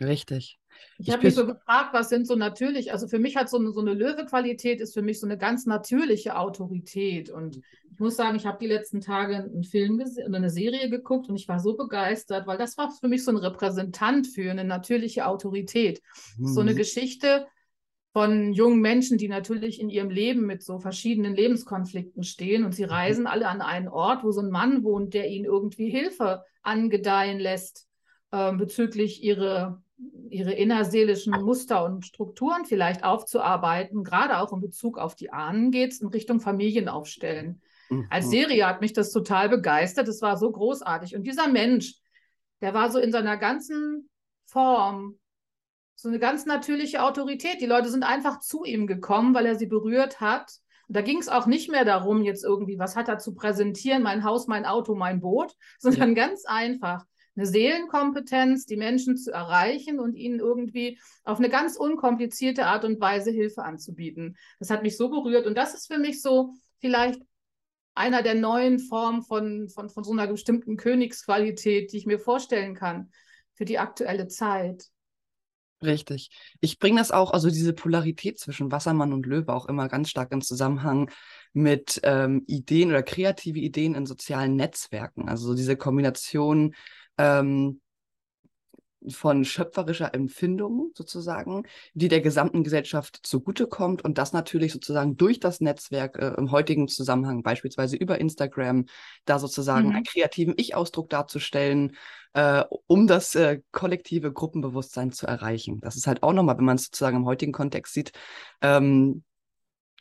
Richtig. 0.00 0.60
Ich, 0.98 1.08
ich 1.08 1.12
habe 1.12 1.24
mich 1.24 1.34
so 1.34 1.44
gefragt, 1.44 1.92
was 1.92 2.08
sind 2.08 2.26
so 2.26 2.36
natürlich, 2.36 2.92
also 2.92 3.08
für 3.08 3.18
mich 3.18 3.36
hat 3.36 3.48
so 3.48 3.58
eine, 3.58 3.72
so 3.72 3.80
eine 3.80 3.94
Löwe-Qualität 3.94 4.80
ist 4.80 4.94
für 4.94 5.02
mich 5.02 5.18
so 5.18 5.26
eine 5.26 5.36
ganz 5.36 5.66
natürliche 5.66 6.38
Autorität. 6.38 7.30
Und 7.30 7.60
ich 7.90 7.98
muss 7.98 8.16
sagen, 8.16 8.36
ich 8.36 8.46
habe 8.46 8.58
die 8.60 8.68
letzten 8.68 9.00
Tage 9.00 9.36
einen 9.36 9.64
Film 9.64 9.98
gesehen, 9.98 10.32
eine 10.32 10.50
Serie 10.50 10.88
geguckt 10.88 11.28
und 11.28 11.34
ich 11.34 11.48
war 11.48 11.58
so 11.58 11.76
begeistert, 11.76 12.46
weil 12.46 12.58
das 12.58 12.78
war 12.78 12.92
für 12.92 13.08
mich 13.08 13.24
so 13.24 13.32
ein 13.32 13.36
Repräsentant 13.36 14.28
für 14.28 14.50
eine 14.50 14.64
natürliche 14.64 15.26
Autorität. 15.26 16.00
Mhm. 16.36 16.46
So 16.46 16.60
eine 16.60 16.72
mhm. 16.72 16.76
Geschichte, 16.76 17.48
von 18.18 18.52
jungen 18.52 18.80
Menschen, 18.80 19.16
die 19.16 19.28
natürlich 19.28 19.80
in 19.80 19.90
ihrem 19.90 20.10
Leben 20.10 20.44
mit 20.44 20.64
so 20.64 20.80
verschiedenen 20.80 21.36
Lebenskonflikten 21.36 22.24
stehen 22.24 22.64
und 22.64 22.74
sie 22.74 22.82
mhm. 22.82 22.90
reisen 22.90 23.26
alle 23.28 23.46
an 23.46 23.60
einen 23.60 23.86
Ort, 23.86 24.24
wo 24.24 24.32
so 24.32 24.40
ein 24.40 24.50
Mann 24.50 24.82
wohnt, 24.82 25.14
der 25.14 25.28
ihnen 25.30 25.44
irgendwie 25.44 25.88
Hilfe 25.88 26.42
angedeihen 26.60 27.38
lässt 27.38 27.86
äh, 28.32 28.52
bezüglich 28.54 29.22
ihre, 29.22 29.80
ihre 30.30 30.52
innerseelischen 30.52 31.32
Muster 31.40 31.84
und 31.84 32.06
Strukturen 32.06 32.64
vielleicht 32.64 33.04
aufzuarbeiten. 33.04 34.02
Gerade 34.02 34.38
auch 34.38 34.52
in 34.52 34.62
Bezug 34.62 34.98
auf 34.98 35.14
die 35.14 35.32
Ahnen 35.32 35.70
geht 35.70 35.92
es 35.92 36.00
in 36.00 36.08
Richtung 36.08 36.40
Familienaufstellen. 36.40 37.62
Mhm. 37.88 38.08
Als 38.10 38.30
Serie 38.30 38.66
hat 38.66 38.80
mich 38.80 38.94
das 38.94 39.12
total 39.12 39.48
begeistert. 39.48 40.08
Es 40.08 40.22
war 40.22 40.36
so 40.36 40.50
großartig. 40.50 41.14
Und 41.14 41.22
dieser 41.22 41.46
Mensch, 41.46 41.94
der 42.62 42.74
war 42.74 42.90
so 42.90 42.98
in 42.98 43.12
seiner 43.12 43.36
ganzen 43.36 44.10
Form 44.44 45.20
so 46.00 46.08
eine 46.08 46.20
ganz 46.20 46.46
natürliche 46.46 47.02
Autorität. 47.02 47.60
Die 47.60 47.66
Leute 47.66 47.90
sind 47.90 48.04
einfach 48.04 48.38
zu 48.38 48.62
ihm 48.62 48.86
gekommen, 48.86 49.34
weil 49.34 49.46
er 49.46 49.56
sie 49.56 49.66
berührt 49.66 50.20
hat. 50.20 50.48
Und 50.86 50.96
da 50.96 51.02
ging 51.02 51.18
es 51.18 51.28
auch 51.28 51.46
nicht 51.46 51.70
mehr 51.70 51.84
darum, 51.84 52.22
jetzt 52.22 52.44
irgendwie, 52.44 52.78
was 52.78 52.94
hat 52.94 53.08
er 53.08 53.18
zu 53.18 53.34
präsentieren, 53.34 54.04
mein 54.04 54.22
Haus, 54.22 54.46
mein 54.46 54.64
Auto, 54.64 54.94
mein 54.94 55.20
Boot, 55.20 55.54
sondern 55.80 56.10
ja. 56.10 56.26
ganz 56.26 56.44
einfach 56.44 57.04
eine 57.36 57.46
Seelenkompetenz, 57.46 58.64
die 58.64 58.76
Menschen 58.76 59.16
zu 59.16 59.32
erreichen 59.32 59.98
und 59.98 60.14
ihnen 60.14 60.38
irgendwie 60.38 61.00
auf 61.24 61.38
eine 61.38 61.48
ganz 61.48 61.76
unkomplizierte 61.76 62.66
Art 62.66 62.84
und 62.84 63.00
Weise 63.00 63.32
Hilfe 63.32 63.64
anzubieten. 63.64 64.36
Das 64.60 64.70
hat 64.70 64.84
mich 64.84 64.96
so 64.96 65.08
berührt 65.08 65.46
und 65.46 65.58
das 65.58 65.74
ist 65.74 65.88
für 65.88 65.98
mich 65.98 66.22
so 66.22 66.54
vielleicht 66.78 67.20
einer 67.94 68.22
der 68.22 68.34
neuen 68.34 68.78
Formen 68.78 69.22
von, 69.22 69.68
von, 69.68 69.88
von 69.88 70.04
so 70.04 70.12
einer 70.12 70.28
bestimmten 70.28 70.76
Königsqualität, 70.76 71.92
die 71.92 71.96
ich 71.96 72.06
mir 72.06 72.20
vorstellen 72.20 72.76
kann 72.76 73.10
für 73.54 73.64
die 73.64 73.80
aktuelle 73.80 74.28
Zeit. 74.28 74.88
Richtig. 75.82 76.30
Ich 76.60 76.80
bringe 76.80 76.98
das 76.98 77.12
auch, 77.12 77.30
also 77.32 77.48
diese 77.50 77.72
Polarität 77.72 78.38
zwischen 78.38 78.72
Wassermann 78.72 79.12
und 79.12 79.26
Löwe 79.26 79.52
auch 79.52 79.66
immer 79.66 79.88
ganz 79.88 80.10
stark 80.10 80.32
in 80.32 80.40
Zusammenhang 80.40 81.08
mit 81.52 82.00
ähm, 82.02 82.42
Ideen 82.48 82.90
oder 82.90 83.04
kreative 83.04 83.60
Ideen 83.60 83.94
in 83.94 84.04
sozialen 84.04 84.56
Netzwerken. 84.56 85.28
Also 85.28 85.54
diese 85.54 85.76
Kombination 85.76 86.74
ähm, 87.16 87.80
von 89.08 89.44
schöpferischer 89.44 90.14
Empfindung 90.14 90.90
sozusagen, 90.94 91.64
die 91.94 92.08
der 92.08 92.20
gesamten 92.20 92.64
Gesellschaft 92.64 93.20
zugutekommt 93.22 94.04
und 94.04 94.18
das 94.18 94.32
natürlich 94.32 94.72
sozusagen 94.72 95.16
durch 95.16 95.40
das 95.40 95.60
Netzwerk 95.60 96.18
äh, 96.18 96.34
im 96.36 96.50
heutigen 96.50 96.88
Zusammenhang, 96.88 97.42
beispielsweise 97.42 97.96
über 97.96 98.20
Instagram, 98.20 98.86
da 99.24 99.38
sozusagen 99.38 99.88
mhm. 99.88 99.96
einen 99.96 100.04
kreativen 100.04 100.54
Ich-Ausdruck 100.56 101.10
darzustellen, 101.10 101.96
äh, 102.34 102.64
um 102.86 103.06
das 103.06 103.34
äh, 103.34 103.60
kollektive 103.70 104.32
Gruppenbewusstsein 104.32 105.12
zu 105.12 105.26
erreichen. 105.26 105.80
Das 105.80 105.96
ist 105.96 106.06
halt 106.06 106.22
auch 106.22 106.32
nochmal, 106.32 106.58
wenn 106.58 106.64
man 106.64 106.76
es 106.76 106.84
sozusagen 106.84 107.18
im 107.18 107.26
heutigen 107.26 107.52
Kontext 107.52 107.94
sieht, 107.94 108.12
ähm, 108.62 109.22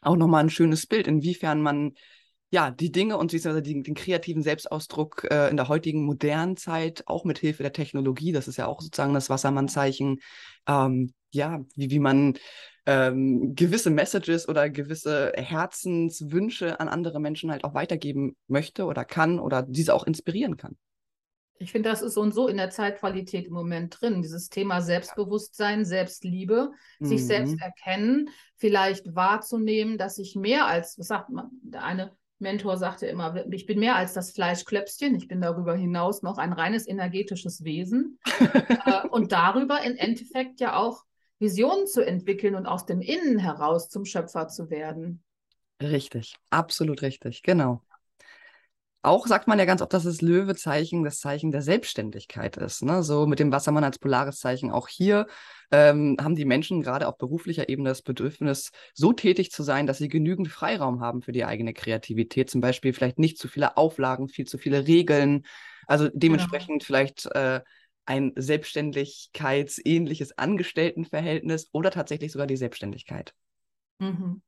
auch 0.02 0.16
nochmal 0.16 0.44
ein 0.44 0.50
schönes 0.50 0.88
Bild, 0.88 1.08
inwiefern 1.08 1.62
man 1.62 1.94
ja, 2.50 2.72
die 2.72 2.92
Dinge 2.92 3.18
und 3.18 3.28
beziehungsweise 3.28 3.62
den, 3.62 3.84
den 3.84 3.96
kreativen 3.96 4.42
Selbstausdruck 4.42 5.28
äh, 5.30 5.50
in 5.50 5.58
der 5.58 5.68
heutigen 5.68 6.04
modernen 6.04 6.56
Zeit, 6.56 7.04
auch 7.06 7.26
mit 7.26 7.40
Hilfe 7.40 7.64
der 7.64 7.74
Technologie, 7.74 8.32
das 8.32 8.48
ist 8.48 8.58
ja 8.58 8.68
auch 8.68 8.82
sozusagen 8.82 9.14
das 9.14 9.30
Wassermannzeichen, 9.30 10.20
ähm, 10.68 11.14
ja, 11.32 11.60
wie, 11.76 11.90
wie 11.90 12.00
man 12.00 12.38
ähm, 12.86 13.54
gewisse 13.54 13.90
Messages 13.90 14.48
oder 14.48 14.70
gewisse 14.70 15.34
Herzenswünsche 15.36 16.80
an 16.80 16.88
andere 16.88 17.20
Menschen 17.20 17.52
halt 17.52 17.66
auch 17.66 17.74
weitergeben 17.74 18.38
möchte 18.48 18.86
oder 18.86 19.04
kann 19.04 19.40
oder 19.40 19.62
diese 19.62 19.94
auch 19.94 20.08
inspirieren 20.08 20.56
kann. 20.56 20.78
Ich 21.60 21.72
finde, 21.72 21.90
das 21.90 22.02
ist 22.02 22.14
so 22.14 22.22
und 22.22 22.34
so 22.34 22.48
in 22.48 22.58
der 22.58 22.70
Zeitqualität 22.70 23.48
im 23.48 23.54
Moment 23.54 24.00
drin. 24.00 24.22
Dieses 24.22 24.48
Thema 24.50 24.82
Selbstbewusstsein, 24.82 25.86
Selbstliebe, 25.86 26.72
mhm. 27.00 27.06
sich 27.06 27.26
selbst 27.26 27.60
erkennen, 27.60 28.30
vielleicht 28.56 29.16
wahrzunehmen, 29.16 29.98
dass 29.98 30.18
ich 30.18 30.36
mehr 30.36 30.68
als, 30.68 30.98
was 30.98 31.08
sagt 31.08 31.30
man, 31.30 31.50
der 31.64 31.84
eine 31.84 32.16
Mentor 32.40 32.78
sagte 32.78 33.08
immer, 33.08 33.46
ich 33.52 33.66
bin 33.66 33.80
mehr 33.80 33.96
als 33.96 34.14
das 34.14 34.32
Fleischklöpschen, 34.32 35.16
ich 35.16 35.28
bin 35.28 35.42
darüber 35.42 35.76
hinaus 35.76 36.22
noch 36.22 36.38
ein 36.38 36.54
reines 36.54 36.88
energetisches 36.88 37.64
Wesen. 37.64 38.20
äh, 38.40 39.08
und 39.10 39.32
darüber 39.32 39.82
im 39.82 39.96
Endeffekt 39.96 40.60
ja 40.60 40.78
auch 40.78 41.04
Visionen 41.40 41.88
zu 41.88 42.06
entwickeln 42.06 42.56
und 42.56 42.66
aus 42.66 42.86
dem 42.86 43.02
Innen 43.02 43.40
heraus 43.40 43.90
zum 43.90 44.06
Schöpfer 44.06 44.48
zu 44.48 44.70
werden. 44.70 45.24
Richtig, 45.82 46.36
absolut 46.50 47.02
richtig, 47.02 47.44
genau. 47.44 47.82
Auch 49.08 49.26
sagt 49.26 49.48
man 49.48 49.58
ja 49.58 49.64
ganz 49.64 49.82
oft, 49.82 49.94
dass 49.94 50.04
das 50.04 50.22
Löwezeichen 50.22 51.06
das 51.06 51.22
Zeichen 51.22 51.52
der 51.52 51.62
Selbstständigkeit 51.62 52.58
ist. 52.58 52.84
Ne? 52.84 53.04
So 53.04 53.26
mit 53.26 53.40
dem 53.40 53.54
Wassermann 53.54 53.86
als 53.86 54.00
polares 54.00 54.42
Zeichen. 54.42 54.70
Auch 54.70 54.90
hier 54.90 55.28
ähm, 55.72 56.18
haben 56.20 56.36
die 56.36 56.44
Menschen 56.44 56.82
gerade 56.82 57.08
auf 57.08 57.18
beruflicher 57.18 57.70
Ebene 57.70 57.88
das 57.88 58.02
Bedürfnis, 58.02 58.72
so 58.94 59.14
tätig 59.14 59.52
zu 59.52 59.64
sein, 59.64 59.88
dass 59.88 60.00
sie 60.00 60.10
genügend 60.10 60.50
Freiraum 60.50 61.00
haben 61.00 61.22
für 61.22 61.32
die 61.32 61.46
eigene 61.46 61.74
Kreativität. 61.74 62.50
Zum 62.50 62.60
Beispiel 62.60 62.92
vielleicht 62.92 63.18
nicht 63.18 63.38
zu 63.38 63.48
viele 63.48 63.78
Auflagen, 63.78 64.28
viel 64.28 64.46
zu 64.46 64.58
viele 64.58 64.88
Regeln. 64.88 65.46
Also 65.88 66.08
genau. 66.08 66.18
dementsprechend 66.18 66.84
ja. 66.84 66.86
vielleicht 66.86 67.28
äh, 67.28 67.62
ein 68.06 68.34
selbstständigkeitsähnliches 68.36 70.38
Angestelltenverhältnis 70.38 71.70
oder 71.72 71.92
tatsächlich 71.92 72.34
sogar 72.34 72.48
die 72.48 72.58
Selbstständigkeit. 72.58 73.34
Mhm. 74.00 74.42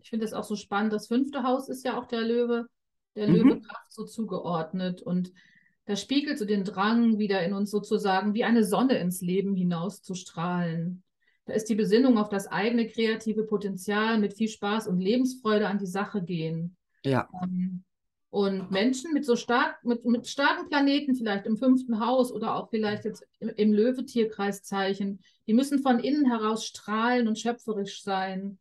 Ich 0.00 0.08
finde 0.08 0.24
es 0.24 0.32
auch 0.32 0.44
so 0.44 0.56
spannend. 0.56 0.94
Das 0.94 1.08
fünfte 1.08 1.42
Haus 1.42 1.68
ist 1.68 1.84
ja 1.84 1.98
auch 1.98 2.06
der 2.06 2.22
Löwe 2.22 2.64
der 3.14 3.28
mhm. 3.28 3.34
Löwe 3.34 3.60
Kraft 3.60 3.92
so 3.92 4.04
zugeordnet. 4.04 5.02
Und 5.02 5.32
da 5.86 5.96
spiegelt 5.96 6.38
so 6.38 6.44
den 6.44 6.64
Drang 6.64 7.18
wieder 7.18 7.42
in 7.44 7.52
uns 7.52 7.70
sozusagen 7.70 8.34
wie 8.34 8.44
eine 8.44 8.64
Sonne 8.64 8.98
ins 8.98 9.20
Leben 9.20 9.54
hinaus 9.54 10.02
zu 10.02 10.14
strahlen. 10.14 11.02
Da 11.46 11.54
ist 11.54 11.68
die 11.68 11.74
Besinnung 11.74 12.18
auf 12.18 12.28
das 12.28 12.46
eigene 12.46 12.86
kreative 12.86 13.44
Potenzial 13.44 14.18
mit 14.18 14.34
viel 14.34 14.48
Spaß 14.48 14.86
und 14.86 15.00
Lebensfreude 15.00 15.66
an 15.66 15.78
die 15.78 15.86
Sache 15.86 16.22
gehen. 16.22 16.76
Ja. 17.04 17.28
Ähm, 17.42 17.82
und 18.30 18.70
Menschen 18.70 19.12
mit 19.12 19.24
so 19.24 19.34
stark, 19.34 19.84
mit, 19.84 20.04
mit 20.04 20.28
starken 20.28 20.68
Planeten, 20.68 21.16
vielleicht 21.16 21.46
im 21.46 21.56
fünften 21.56 21.98
Haus 21.98 22.30
oder 22.30 22.54
auch 22.54 22.70
vielleicht 22.70 23.04
jetzt 23.04 23.26
im, 23.40 23.48
im 23.48 23.72
Löwe-Tierkreiszeichen, 23.72 25.18
die 25.48 25.54
müssen 25.54 25.80
von 25.80 25.98
innen 25.98 26.26
heraus 26.26 26.64
strahlen 26.64 27.26
und 27.26 27.40
schöpferisch 27.40 28.04
sein. 28.04 28.58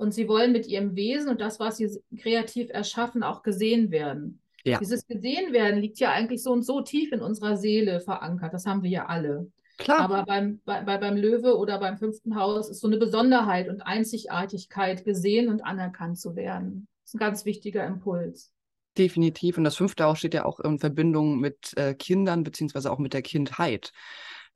Und 0.00 0.14
sie 0.14 0.28
wollen 0.28 0.52
mit 0.52 0.66
ihrem 0.66 0.96
Wesen 0.96 1.28
und 1.28 1.42
das, 1.42 1.60
was 1.60 1.76
sie 1.76 1.90
kreativ 2.16 2.70
erschaffen, 2.70 3.22
auch 3.22 3.42
gesehen 3.42 3.90
werden. 3.90 4.40
Ja. 4.64 4.78
Dieses 4.78 5.06
gesehen 5.06 5.52
werden 5.52 5.78
liegt 5.78 5.98
ja 5.98 6.10
eigentlich 6.10 6.42
so 6.42 6.52
und 6.52 6.62
so 6.62 6.80
tief 6.80 7.12
in 7.12 7.20
unserer 7.20 7.58
Seele 7.58 8.00
verankert. 8.00 8.54
Das 8.54 8.64
haben 8.64 8.82
wir 8.82 8.88
ja 8.88 9.06
alle. 9.06 9.52
Klar. 9.76 10.00
Aber 10.00 10.24
beim, 10.24 10.60
bei, 10.64 10.80
beim 10.82 11.18
Löwe 11.18 11.54
oder 11.54 11.78
beim 11.78 11.98
fünften 11.98 12.34
Haus 12.34 12.70
ist 12.70 12.80
so 12.80 12.86
eine 12.86 12.96
Besonderheit 12.96 13.68
und 13.68 13.82
Einzigartigkeit 13.82 15.04
gesehen 15.04 15.50
und 15.50 15.62
anerkannt 15.66 16.18
zu 16.18 16.34
werden. 16.34 16.88
Das 17.02 17.10
ist 17.10 17.14
ein 17.16 17.18
ganz 17.18 17.44
wichtiger 17.44 17.86
Impuls. 17.86 18.54
Definitiv. 18.96 19.58
Und 19.58 19.64
das 19.64 19.76
fünfte 19.76 20.04
Haus 20.04 20.18
steht 20.18 20.32
ja 20.32 20.46
auch 20.46 20.60
in 20.60 20.78
Verbindung 20.78 21.40
mit 21.40 21.76
äh, 21.76 21.92
Kindern 21.92 22.42
beziehungsweise 22.42 22.90
auch 22.90 22.98
mit 22.98 23.12
der 23.12 23.22
Kindheit. 23.22 23.92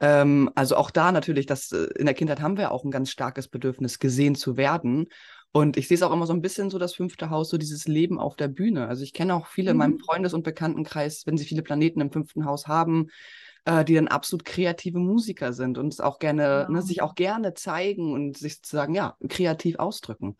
Ähm, 0.04 0.50
also 0.54 0.76
auch 0.76 0.90
da 0.90 1.12
natürlich, 1.12 1.46
dass 1.46 1.72
äh, 1.72 1.88
in 1.96 2.04
der 2.04 2.14
Kindheit 2.14 2.42
haben 2.42 2.58
wir 2.58 2.72
auch 2.72 2.84
ein 2.84 2.90
ganz 2.90 3.10
starkes 3.10 3.48
Bedürfnis, 3.48 3.98
gesehen 3.98 4.34
zu 4.34 4.58
werden. 4.58 5.06
Und 5.50 5.78
ich 5.78 5.88
sehe 5.88 5.94
es 5.94 6.02
auch 6.02 6.12
immer 6.12 6.26
so 6.26 6.34
ein 6.34 6.42
bisschen 6.42 6.68
so, 6.68 6.78
das 6.78 6.94
fünfte 6.94 7.30
Haus, 7.30 7.48
so 7.48 7.56
dieses 7.56 7.88
Leben 7.88 8.18
auf 8.18 8.36
der 8.36 8.48
Bühne. 8.48 8.86
Also 8.86 9.02
ich 9.02 9.14
kenne 9.14 9.34
auch 9.34 9.46
viele 9.46 9.70
mhm. 9.70 9.74
in 9.74 9.78
meinem 9.78 9.92
mhm. 9.94 10.00
Freundes- 10.00 10.34
und 10.34 10.42
Bekanntenkreis, 10.42 11.26
wenn 11.26 11.38
sie 11.38 11.46
viele 11.46 11.62
Planeten 11.62 12.02
im 12.02 12.12
fünften 12.12 12.44
Haus 12.44 12.66
haben, 12.66 13.08
äh, 13.64 13.82
die 13.82 13.94
dann 13.94 14.08
absolut 14.08 14.44
kreative 14.44 14.98
Musiker 14.98 15.54
sind 15.54 15.78
und 15.78 15.98
auch 16.02 16.18
gerne, 16.18 16.42
ja. 16.42 16.68
ne, 16.68 16.82
sich 16.82 17.00
auch 17.00 17.14
gerne 17.14 17.54
zeigen 17.54 18.12
und 18.12 18.36
sich 18.36 18.56
sozusagen, 18.56 18.94
ja, 18.94 19.16
kreativ 19.26 19.78
ausdrücken. 19.78 20.36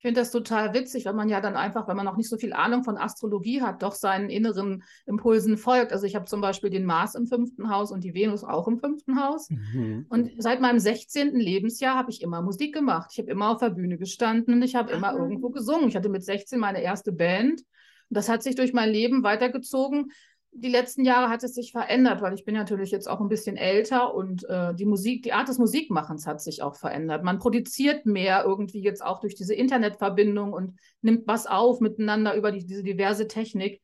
Ich 0.00 0.02
finde 0.02 0.22
das 0.22 0.30
total 0.30 0.72
witzig, 0.72 1.04
wenn 1.04 1.14
man 1.14 1.28
ja 1.28 1.42
dann 1.42 1.56
einfach, 1.56 1.86
wenn 1.86 1.94
man 1.94 2.06
noch 2.06 2.16
nicht 2.16 2.30
so 2.30 2.38
viel 2.38 2.54
Ahnung 2.54 2.84
von 2.84 2.96
Astrologie 2.96 3.60
hat, 3.60 3.82
doch 3.82 3.94
seinen 3.94 4.30
inneren 4.30 4.82
Impulsen 5.04 5.58
folgt. 5.58 5.92
Also 5.92 6.06
ich 6.06 6.16
habe 6.16 6.24
zum 6.24 6.40
Beispiel 6.40 6.70
den 6.70 6.86
Mars 6.86 7.14
im 7.14 7.26
fünften 7.26 7.68
Haus 7.68 7.92
und 7.92 8.02
die 8.02 8.14
Venus 8.14 8.42
auch 8.42 8.66
im 8.66 8.78
fünften 8.78 9.22
Haus. 9.22 9.50
Mhm. 9.50 10.06
Und 10.08 10.30
seit 10.38 10.62
meinem 10.62 10.78
16. 10.78 11.34
Lebensjahr 11.34 11.96
habe 11.96 12.10
ich 12.10 12.22
immer 12.22 12.40
Musik 12.40 12.72
gemacht. 12.72 13.10
Ich 13.12 13.18
habe 13.18 13.30
immer 13.30 13.50
auf 13.50 13.58
der 13.58 13.68
Bühne 13.68 13.98
gestanden 13.98 14.54
und 14.54 14.62
ich 14.62 14.74
habe 14.74 14.90
immer 14.90 15.12
irgendwo 15.12 15.50
gesungen. 15.50 15.88
Ich 15.88 15.96
hatte 15.96 16.08
mit 16.08 16.24
16 16.24 16.58
meine 16.58 16.80
erste 16.80 17.12
Band. 17.12 17.60
Und 17.60 18.16
das 18.16 18.30
hat 18.30 18.42
sich 18.42 18.54
durch 18.54 18.72
mein 18.72 18.88
Leben 18.88 19.22
weitergezogen. 19.22 20.12
Die 20.52 20.68
letzten 20.68 21.04
Jahre 21.04 21.30
hat 21.30 21.44
es 21.44 21.54
sich 21.54 21.72
verändert, 21.72 22.22
weil 22.22 22.34
ich 22.34 22.44
bin 22.44 22.54
natürlich 22.54 22.90
jetzt 22.90 23.08
auch 23.08 23.20
ein 23.20 23.28
bisschen 23.28 23.56
älter 23.56 24.14
und 24.14 24.44
äh, 24.48 24.74
die 24.74 24.84
Musik, 24.84 25.22
die 25.22 25.32
Art 25.32 25.48
des 25.48 25.58
Musikmachens 25.58 26.26
hat 26.26 26.40
sich 26.40 26.62
auch 26.62 26.74
verändert. 26.74 27.22
Man 27.22 27.38
produziert 27.38 28.04
mehr 28.04 28.44
irgendwie 28.44 28.82
jetzt 28.82 29.02
auch 29.02 29.20
durch 29.20 29.34
diese 29.34 29.54
Internetverbindung 29.54 30.52
und 30.52 30.78
nimmt 31.02 31.26
was 31.26 31.46
auf 31.46 31.80
miteinander 31.80 32.34
über 32.34 32.50
die, 32.50 32.66
diese 32.66 32.82
diverse 32.82 33.28
Technik. 33.28 33.80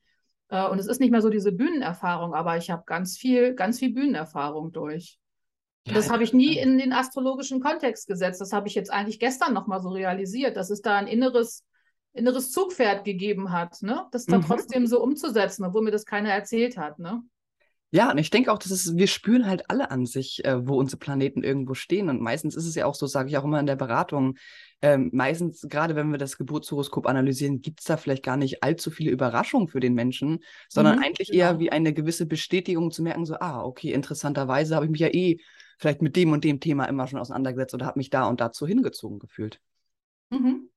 Äh, 0.49 0.69
und 0.69 0.79
es 0.79 0.87
ist 0.87 1.01
nicht 1.01 1.13
mehr 1.13 1.23
so 1.23 1.31
diese 1.31 1.53
Bühnenerfahrung, 1.53 2.35
aber 2.35 2.57
ich 2.57 2.71
habe 2.71 2.83
ganz 2.85 3.17
viel, 3.17 3.55
ganz 3.55 3.79
viel 3.79 3.93
Bühnenerfahrung 3.93 4.73
durch. 4.73 5.19
Ja, 5.87 5.95
das 5.95 6.11
habe 6.11 6.25
ich 6.25 6.33
nie 6.33 6.59
in 6.59 6.79
den 6.79 6.93
astrologischen 6.93 7.61
Kontext 7.61 8.09
gesetzt. 8.09 8.41
Das 8.41 8.53
habe 8.53 8.67
ich 8.67 8.75
jetzt 8.75 8.93
eigentlich 8.93 9.21
gestern 9.21 9.55
nochmal 9.55 9.81
so 9.81 9.91
realisiert, 9.91 10.57
dass 10.57 10.71
es 10.71 10.83
da 10.83 10.97
ein 10.97 11.07
inneres 11.07 11.65
inneres 12.17 12.51
Zugpferd 12.51 13.05
gegeben 13.05 13.53
hat, 13.53 13.83
ne? 13.83 14.07
das 14.11 14.27
dann 14.27 14.41
mhm. 14.41 14.47
trotzdem 14.47 14.87
so 14.87 15.03
umzusetzen, 15.03 15.65
obwohl 15.65 15.83
mir 15.83 15.91
das 15.91 16.07
keiner 16.07 16.31
erzählt 16.31 16.77
hat. 16.77 16.99
Ne? 16.99 17.23
Ja, 17.91 18.11
und 18.11 18.19
ich 18.19 18.31
denke 18.31 18.53
auch, 18.53 18.59
dass 18.59 18.73
es, 18.73 18.97
wir 18.97 19.07
spüren 19.07 19.47
halt 19.47 19.71
alle 19.71 19.91
an 19.91 20.07
sich, 20.07 20.45
äh, 20.45 20.67
wo 20.67 20.77
unsere 20.77 20.99
Planeten 20.99 21.45
irgendwo 21.45 21.75
stehen. 21.75 22.09
Und 22.09 22.21
meistens 22.21 22.57
ist 22.57 22.67
es 22.67 22.75
ja 22.75 22.85
auch 22.85 22.95
so, 22.95 23.07
sage 23.07 23.29
ich 23.29 23.39
auch 23.39 23.45
immer 23.45 23.61
in 23.61 23.67
der 23.67 23.77
Beratung, 23.77 24.37
ähm, 24.83 25.11
meistens, 25.13 25.67
gerade 25.69 25.95
wenn 25.95 26.11
wir 26.11 26.19
das 26.19 26.37
Geburtshoroskop 26.37 27.07
analysieren, 27.07 27.63
gibt 27.63 27.81
es 27.81 27.87
da 27.87 27.97
vielleicht 27.97 28.25
gar 28.25 28.37
nicht 28.37 28.63
allzu 28.63 28.91
viele 28.91 29.13
Überraschungen 29.13 29.69
für 29.69 29.81
den 29.81 29.95
Menschen, 29.95 30.41
sondern 30.69 30.97
mhm, 30.97 31.05
eigentlich 31.05 31.29
genau. 31.29 31.45
eher 31.45 31.59
wie 31.61 31.71
eine 31.71 31.95
gewisse 31.95 32.27
Bestätigung 32.27 32.91
zu 32.91 33.03
merken, 33.03 33.25
so, 33.25 33.37
ah, 33.37 33.63
okay, 33.63 33.93
interessanterweise 33.93 34.75
habe 34.75 34.87
ich 34.87 34.91
mich 34.91 35.01
ja 35.01 35.09
eh 35.09 35.39
vielleicht 35.79 36.03
mit 36.03 36.17
dem 36.17 36.33
und 36.33 36.45
dem 36.45 36.61
Thema 36.61 36.85
immer 36.87 37.07
schon 37.07 37.21
auseinandergesetzt 37.21 37.75
oder 37.75 37.87
habe 37.87 37.99
mich 37.99 38.11
da 38.11 38.27
und 38.27 38.41
dazu 38.41 38.67
hingezogen 38.67 39.19
gefühlt. 39.19 39.61
Mhm. 40.31 40.69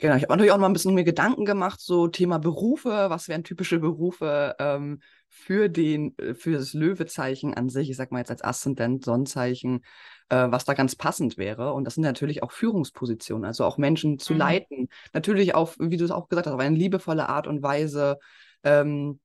Genau, 0.00 0.16
ich 0.16 0.22
habe 0.22 0.32
natürlich 0.32 0.50
auch 0.50 0.56
noch 0.56 0.62
mal 0.62 0.70
ein 0.70 0.72
bisschen 0.72 0.94
mir 0.94 1.04
Gedanken 1.04 1.44
gemacht, 1.44 1.78
so 1.78 2.08
Thema 2.08 2.38
Berufe, 2.38 3.10
was 3.10 3.28
wären 3.28 3.44
typische 3.44 3.78
Berufe 3.78 4.56
ähm, 4.58 5.00
für 5.28 5.68
den, 5.68 6.16
äh, 6.16 6.32
für 6.32 6.52
das 6.52 6.72
Löwezeichen 6.72 7.52
an 7.52 7.68
sich, 7.68 7.90
ich 7.90 7.98
sag 7.98 8.10
mal 8.10 8.20
jetzt 8.20 8.30
als 8.30 8.42
Aszendent, 8.42 9.04
Sonnenzeichen, 9.04 9.84
äh, 10.30 10.46
was 10.50 10.64
da 10.64 10.72
ganz 10.72 10.96
passend 10.96 11.36
wäre. 11.36 11.74
Und 11.74 11.84
das 11.84 11.96
sind 11.96 12.04
natürlich 12.04 12.42
auch 12.42 12.50
Führungspositionen, 12.50 13.44
also 13.44 13.66
auch 13.66 13.76
Menschen 13.76 14.18
zu 14.18 14.32
mhm. 14.32 14.38
leiten. 14.38 14.88
Natürlich 15.12 15.54
auch, 15.54 15.74
wie 15.78 15.98
du 15.98 16.06
es 16.06 16.10
auch 16.10 16.30
gesagt 16.30 16.46
hast, 16.46 16.54
auf 16.54 16.60
eine 16.60 16.76
liebevolle 16.76 17.28
Art 17.28 17.46
und 17.46 17.62
Weise. 17.62 18.18
Ähm, 18.64 19.20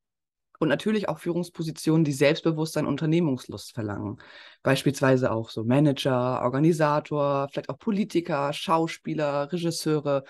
und 0.60 0.70
natürlich 0.70 1.10
auch 1.10 1.20
Führungspositionen, 1.20 2.04
die 2.04 2.12
Selbstbewusstsein, 2.12 2.86
Unternehmungslust 2.86 3.74
verlangen. 3.74 4.18
Beispielsweise 4.64 5.32
auch 5.32 5.50
so 5.50 5.64
Manager, 5.64 6.42
Organisator, 6.42 7.48
vielleicht 7.52 7.70
auch 7.70 7.78
Politiker, 7.78 8.54
Schauspieler, 8.54 9.52
Regisseure. 9.52 10.24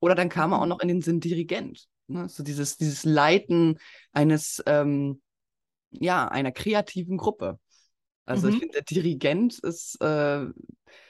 Oder 0.00 0.14
dann 0.14 0.28
kam 0.28 0.52
er 0.52 0.60
auch 0.60 0.66
noch 0.66 0.80
in 0.80 0.88
den 0.88 1.02
Sinn 1.02 1.20
Dirigent. 1.20 1.86
Ne? 2.06 2.28
So 2.28 2.42
dieses, 2.42 2.76
dieses 2.76 3.04
Leiten 3.04 3.78
eines, 4.12 4.62
ähm, 4.66 5.20
ja, 5.90 6.28
einer 6.28 6.52
kreativen 6.52 7.16
Gruppe. 7.16 7.58
Also 8.24 8.46
mhm. 8.46 8.54
ich 8.54 8.58
finde, 8.60 8.72
der 8.74 8.82
Dirigent 8.82 9.58
ist 9.58 10.00
äh, 10.00 10.46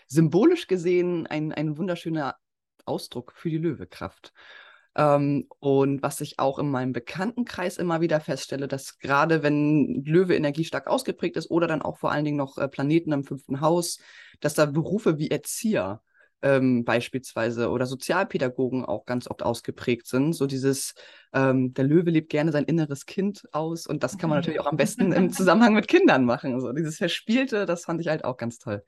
symbolisch 0.06 0.66
gesehen 0.66 1.26
ein, 1.26 1.52
ein 1.52 1.76
wunderschöner 1.76 2.36
Ausdruck 2.84 3.32
für 3.36 3.50
die 3.50 3.58
Löwekraft. 3.58 4.32
Ähm, 4.94 5.46
und 5.58 6.02
was 6.02 6.20
ich 6.20 6.38
auch 6.38 6.58
in 6.58 6.70
meinem 6.70 6.92
Bekanntenkreis 6.92 7.78
immer 7.78 8.00
wieder 8.00 8.20
feststelle, 8.20 8.68
dass 8.68 8.98
gerade 8.98 9.42
wenn 9.42 10.04
Löwe 10.04 10.34
energiestark 10.34 10.86
ausgeprägt 10.86 11.36
ist 11.36 11.50
oder 11.50 11.66
dann 11.66 11.82
auch 11.82 11.98
vor 11.98 12.12
allen 12.12 12.24
Dingen 12.24 12.36
noch 12.36 12.58
äh, 12.58 12.68
Planeten 12.68 13.12
im 13.12 13.24
fünften 13.24 13.60
Haus, 13.60 13.98
dass 14.40 14.54
da 14.54 14.66
Berufe 14.66 15.18
wie 15.18 15.30
Erzieher 15.30 16.02
ähm, 16.42 16.84
beispielsweise 16.84 17.70
oder 17.70 17.86
Sozialpädagogen 17.86 18.84
auch 18.84 19.06
ganz 19.06 19.28
oft 19.28 19.42
ausgeprägt 19.42 20.06
sind. 20.06 20.32
So 20.34 20.46
dieses, 20.46 20.94
ähm, 21.32 21.72
der 21.72 21.84
Löwe 21.84 22.10
lebt 22.10 22.30
gerne 22.30 22.52
sein 22.52 22.64
inneres 22.64 23.06
Kind 23.06 23.44
aus 23.52 23.86
und 23.86 24.02
das 24.02 24.18
kann 24.18 24.28
man 24.28 24.40
natürlich 24.40 24.60
auch 24.60 24.66
am 24.66 24.76
besten 24.76 25.12
im 25.12 25.30
Zusammenhang 25.32 25.74
mit 25.74 25.88
Kindern 25.88 26.24
machen. 26.24 26.60
So 26.60 26.72
dieses 26.72 26.98
Verspielte, 26.98 27.64
das 27.64 27.84
fand 27.84 28.00
ich 28.00 28.08
halt 28.08 28.24
auch 28.24 28.36
ganz 28.36 28.58
toll. 28.58 28.84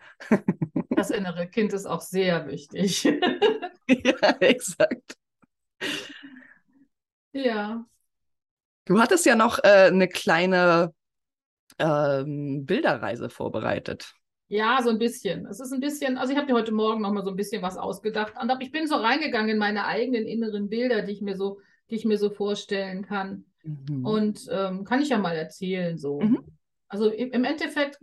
Das 0.90 1.10
innere 1.10 1.48
Kind 1.48 1.72
ist 1.72 1.86
auch 1.86 2.00
sehr 2.00 2.46
wichtig. 2.48 3.04
ja, 3.88 4.30
exakt. 4.40 5.16
Ja. 7.32 7.84
Du 8.84 9.00
hattest 9.00 9.26
ja 9.26 9.34
noch 9.34 9.58
äh, 9.64 9.88
eine 9.88 10.08
kleine 10.08 10.94
ähm, 11.78 12.64
Bilderreise 12.64 13.28
vorbereitet. 13.28 14.14
Ja, 14.48 14.80
so 14.82 14.90
ein 14.90 14.98
bisschen. 14.98 15.46
Es 15.46 15.58
ist 15.58 15.72
ein 15.72 15.80
bisschen, 15.80 16.18
also 16.18 16.32
ich 16.32 16.38
habe 16.38 16.46
dir 16.46 16.54
heute 16.54 16.72
Morgen 16.72 17.02
noch 17.02 17.12
mal 17.12 17.24
so 17.24 17.30
ein 17.30 17.36
bisschen 17.36 17.62
was 17.62 17.76
ausgedacht. 17.76 18.34
Und 18.40 18.52
ich 18.62 18.70
bin 18.70 18.86
so 18.86 18.96
reingegangen 18.96 19.50
in 19.50 19.58
meine 19.58 19.86
eigenen 19.86 20.26
inneren 20.26 20.68
Bilder, 20.68 21.02
die 21.02 21.12
ich 21.12 21.22
mir 21.22 21.36
so, 21.36 21.60
die 21.90 21.96
ich 21.96 22.04
mir 22.04 22.18
so 22.18 22.30
vorstellen 22.30 23.02
kann. 23.02 23.46
Mhm. 23.62 24.04
Und 24.04 24.46
ähm, 24.50 24.84
kann 24.84 25.00
ich 25.00 25.08
ja 25.08 25.18
mal 25.18 25.34
erzählen 25.34 25.98
so. 25.98 26.20
Mhm. 26.20 26.44
Also 26.88 27.10
im 27.10 27.44
Endeffekt 27.44 27.98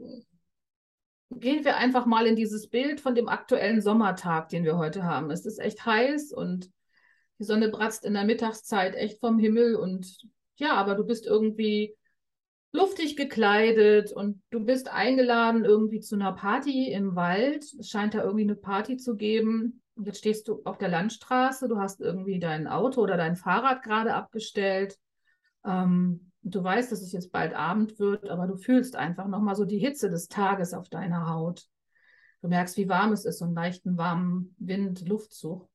gehen 1.29 1.63
wir 1.63 1.77
einfach 1.77 2.05
mal 2.05 2.25
in 2.25 2.35
dieses 2.35 2.69
Bild 2.69 2.99
von 2.99 3.15
dem 3.15 3.29
aktuellen 3.29 3.81
Sommertag, 3.81 4.49
den 4.49 4.65
wir 4.65 4.77
heute 4.77 5.03
haben. 5.03 5.31
Es 5.31 5.45
ist 5.45 5.59
echt 5.59 5.85
heiß 5.85 6.33
und 6.33 6.69
die 7.41 7.45
Sonne 7.45 7.69
bratzt 7.69 8.05
in 8.05 8.13
der 8.13 8.23
Mittagszeit 8.23 8.93
echt 8.93 9.19
vom 9.19 9.39
Himmel 9.39 9.75
und 9.75 10.27
ja, 10.57 10.75
aber 10.75 10.93
du 10.93 11.03
bist 11.03 11.25
irgendwie 11.25 11.95
luftig 12.71 13.17
gekleidet 13.17 14.11
und 14.11 14.43
du 14.51 14.63
bist 14.63 14.89
eingeladen 14.91 15.65
irgendwie 15.65 16.01
zu 16.01 16.13
einer 16.13 16.33
Party 16.33 16.91
im 16.91 17.15
Wald. 17.15 17.63
Es 17.79 17.89
scheint 17.89 18.13
da 18.13 18.23
irgendwie 18.23 18.43
eine 18.43 18.55
Party 18.55 18.97
zu 18.97 19.15
geben. 19.15 19.81
Jetzt 20.05 20.19
stehst 20.19 20.47
du 20.47 20.61
auf 20.65 20.77
der 20.77 20.89
Landstraße, 20.89 21.67
du 21.67 21.79
hast 21.79 21.99
irgendwie 21.99 22.37
dein 22.37 22.67
Auto 22.67 23.01
oder 23.01 23.17
dein 23.17 23.35
Fahrrad 23.35 23.81
gerade 23.81 24.13
abgestellt. 24.13 24.99
Ähm, 25.65 26.31
du 26.43 26.63
weißt, 26.63 26.91
dass 26.91 27.01
es 27.01 27.11
jetzt 27.11 27.31
bald 27.31 27.55
Abend 27.55 27.97
wird, 27.97 28.29
aber 28.29 28.45
du 28.45 28.55
fühlst 28.55 28.95
einfach 28.95 29.27
nochmal 29.27 29.55
so 29.55 29.65
die 29.65 29.79
Hitze 29.79 30.11
des 30.11 30.27
Tages 30.27 30.75
auf 30.75 30.89
deiner 30.89 31.27
Haut. 31.27 31.65
Du 32.43 32.49
merkst, 32.49 32.77
wie 32.77 32.87
warm 32.87 33.13
es 33.13 33.25
ist, 33.25 33.39
so 33.39 33.45
einen 33.45 33.55
leichten 33.55 33.97
warmen 33.97 34.53
Wind, 34.59 35.07
Luftzug. 35.07 35.70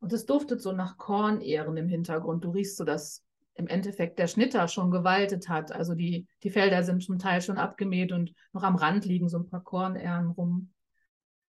Und 0.00 0.12
es 0.12 0.26
duftet 0.26 0.60
so 0.60 0.72
nach 0.72 0.96
Kornehren 0.96 1.76
im 1.76 1.88
Hintergrund. 1.88 2.44
Du 2.44 2.50
riechst 2.50 2.76
so, 2.76 2.84
dass 2.84 3.22
im 3.54 3.66
Endeffekt 3.66 4.18
der 4.18 4.26
Schnitter 4.26 4.66
schon 4.68 4.90
gewaltet 4.90 5.48
hat. 5.48 5.72
Also 5.72 5.94
die, 5.94 6.26
die 6.42 6.50
Felder 6.50 6.82
sind 6.82 7.02
zum 7.02 7.18
Teil 7.18 7.42
schon 7.42 7.58
abgemäht 7.58 8.10
und 8.10 8.32
noch 8.52 8.62
am 8.62 8.76
Rand 8.76 9.04
liegen 9.04 9.28
so 9.28 9.38
ein 9.38 9.46
paar 9.46 9.62
Kornehren 9.62 10.30
rum. 10.30 10.70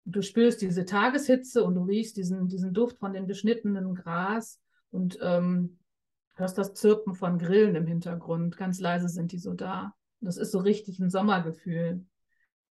Du 0.05 0.23
spürst 0.23 0.61
diese 0.61 0.85
Tageshitze 0.85 1.63
und 1.63 1.75
du 1.75 1.83
riechst 1.83 2.17
diesen, 2.17 2.47
diesen 2.47 2.73
Duft 2.73 2.97
von 2.97 3.13
dem 3.13 3.27
geschnittenen 3.27 3.93
Gras 3.93 4.59
und 4.89 5.19
ähm, 5.21 5.77
hörst 6.35 6.57
das 6.57 6.73
Zirpen 6.73 7.13
von 7.13 7.37
Grillen 7.37 7.75
im 7.75 7.85
Hintergrund. 7.85 8.57
Ganz 8.57 8.79
leise 8.79 9.09
sind 9.09 9.31
die 9.31 9.37
so 9.37 9.53
da. 9.53 9.93
Das 10.21 10.37
ist 10.37 10.51
so 10.51 10.59
richtig 10.59 10.99
ein 10.99 11.11
Sommergefühl. 11.11 12.03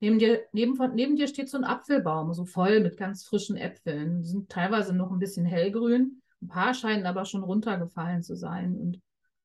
Neben 0.02 0.18
dir, 0.18 0.42
neben, 0.50 0.76
neben 0.96 1.14
dir 1.14 1.28
steht 1.28 1.48
so 1.48 1.56
ein 1.56 1.62
Apfelbaum, 1.62 2.34
so 2.34 2.44
voll 2.44 2.80
mit 2.80 2.96
ganz 2.96 3.24
frischen 3.24 3.56
Äpfeln. 3.56 4.22
Die 4.22 4.28
sind 4.28 4.48
teilweise 4.48 4.92
noch 4.92 5.12
ein 5.12 5.20
bisschen 5.20 5.44
hellgrün. 5.44 6.20
Ein 6.42 6.48
paar 6.48 6.74
scheinen 6.74 7.06
aber 7.06 7.24
schon 7.24 7.44
runtergefallen 7.44 8.24
zu 8.24 8.34
sein. 8.34 8.76
Und 8.76 9.00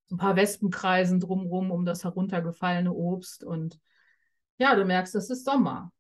so 0.08 0.16
ein 0.16 0.18
paar 0.18 0.36
Wespen 0.36 0.72
kreisen 0.72 1.20
drumrum 1.20 1.70
um 1.70 1.86
das 1.86 2.04
heruntergefallene 2.04 2.92
Obst. 2.92 3.44
Und 3.44 3.80
ja, 4.58 4.76
du 4.76 4.84
merkst, 4.84 5.14
es 5.14 5.30
ist 5.30 5.46
Sommer. 5.46 5.92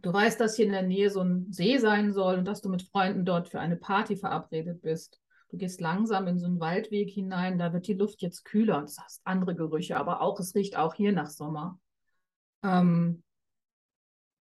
Du 0.00 0.12
weißt, 0.12 0.38
dass 0.38 0.54
hier 0.54 0.66
in 0.66 0.72
der 0.72 0.82
Nähe 0.82 1.10
so 1.10 1.22
ein 1.22 1.52
See 1.52 1.76
sein 1.78 2.12
soll 2.12 2.36
und 2.38 2.44
dass 2.44 2.60
du 2.60 2.68
mit 2.68 2.82
Freunden 2.82 3.24
dort 3.24 3.48
für 3.48 3.58
eine 3.58 3.76
Party 3.76 4.14
verabredet 4.14 4.80
bist. 4.80 5.20
Du 5.48 5.56
gehst 5.56 5.80
langsam 5.80 6.28
in 6.28 6.38
so 6.38 6.46
einen 6.46 6.60
Waldweg 6.60 7.10
hinein, 7.10 7.58
da 7.58 7.72
wird 7.72 7.88
die 7.88 7.94
Luft 7.94 8.22
jetzt 8.22 8.44
kühler 8.44 8.78
und 8.78 8.96
du 8.96 9.02
hast 9.02 9.22
andere 9.24 9.56
Gerüche, 9.56 9.96
aber 9.96 10.20
auch, 10.20 10.38
es 10.38 10.54
riecht 10.54 10.76
auch 10.76 10.94
hier 10.94 11.10
nach 11.10 11.30
Sommer. 11.30 11.80
Ähm, 12.62 13.24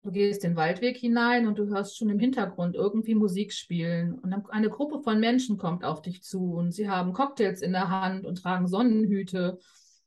Du 0.02 0.10
gehst 0.10 0.44
den 0.44 0.56
Waldweg 0.56 0.96
hinein 0.96 1.46
und 1.46 1.58
du 1.58 1.68
hörst 1.68 1.98
schon 1.98 2.08
im 2.08 2.18
Hintergrund 2.18 2.74
irgendwie 2.74 3.14
Musik 3.14 3.52
spielen. 3.52 4.18
Und 4.18 4.32
eine 4.50 4.70
Gruppe 4.70 5.02
von 5.02 5.20
Menschen 5.20 5.58
kommt 5.58 5.84
auf 5.84 6.00
dich 6.00 6.22
zu 6.22 6.54
und 6.54 6.72
sie 6.72 6.88
haben 6.88 7.12
Cocktails 7.12 7.60
in 7.60 7.72
der 7.72 7.90
Hand 7.90 8.24
und 8.24 8.36
tragen 8.36 8.66
Sonnenhüte. 8.66 9.58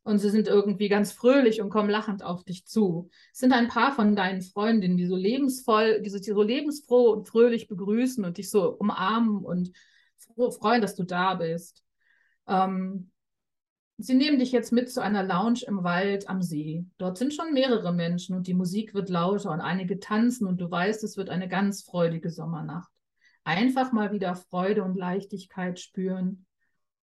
Und 0.01 0.17
sie 0.17 0.31
sind 0.31 0.47
irgendwie 0.47 0.89
ganz 0.89 1.11
fröhlich 1.11 1.61
und 1.61 1.69
kommen 1.69 1.89
lachend 1.89 2.23
auf 2.23 2.43
dich 2.43 2.65
zu. 2.65 3.09
Es 3.31 3.39
sind 3.39 3.53
ein 3.53 3.67
paar 3.67 3.93
von 3.93 4.15
deinen 4.15 4.41
Freundinnen, 4.41 4.97
die 4.97 5.05
so 5.05 5.15
lebensvoll, 5.15 6.01
die 6.01 6.09
so 6.09 6.41
lebensfroh 6.41 7.11
und 7.11 7.27
fröhlich 7.27 7.67
begrüßen 7.67 8.25
und 8.25 8.37
dich 8.37 8.49
so 8.49 8.71
umarmen 8.71 9.45
und 9.45 9.71
freuen, 10.59 10.81
dass 10.81 10.95
du 10.95 11.03
da 11.03 11.35
bist. 11.35 11.83
Ähm, 12.47 13.11
Sie 13.97 14.15
nehmen 14.15 14.39
dich 14.39 14.51
jetzt 14.51 14.71
mit 14.71 14.91
zu 14.91 15.01
einer 15.01 15.23
Lounge 15.23 15.61
im 15.67 15.83
Wald 15.83 16.27
am 16.27 16.41
See. 16.41 16.85
Dort 16.97 17.17
sind 17.17 17.33
schon 17.33 17.53
mehrere 17.53 17.93
Menschen 17.93 18.35
und 18.35 18.47
die 18.47 18.55
Musik 18.55 18.93
wird 18.93 19.09
lauter 19.09 19.51
und 19.51 19.61
einige 19.61 19.99
tanzen 19.99 20.47
und 20.47 20.59
du 20.59 20.69
weißt, 20.69 21.03
es 21.03 21.15
wird 21.15 21.29
eine 21.29 21.47
ganz 21.47 21.83
freudige 21.83 22.31
Sommernacht. 22.31 22.91
Einfach 23.43 23.91
mal 23.91 24.11
wieder 24.11 24.35
Freude 24.35 24.83
und 24.83 24.97
Leichtigkeit 24.97 25.79
spüren. 25.79 26.45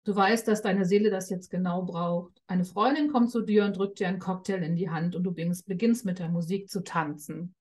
Du 0.04 0.16
weißt, 0.16 0.48
dass 0.48 0.62
deine 0.62 0.86
Seele 0.86 1.12
das 1.12 1.30
jetzt 1.30 1.52
genau 1.52 1.84
braucht. 1.84 2.42
Eine 2.48 2.66
Freundin 2.66 3.12
kommt 3.12 3.30
zu 3.30 3.42
dir 3.42 3.66
und 3.66 3.78
drückt 3.78 4.00
dir 4.00 4.08
einen 4.08 4.20
Cocktail 4.20 4.64
in 4.64 4.76
die 4.76 4.90
Hand 4.90 5.16
und 5.16 5.24
du 5.24 5.32
beginnst 5.32 6.06
mit 6.06 6.18
der 6.18 6.30
Musik 6.30 6.70
zu 6.70 6.84
tanzen. 6.84 7.54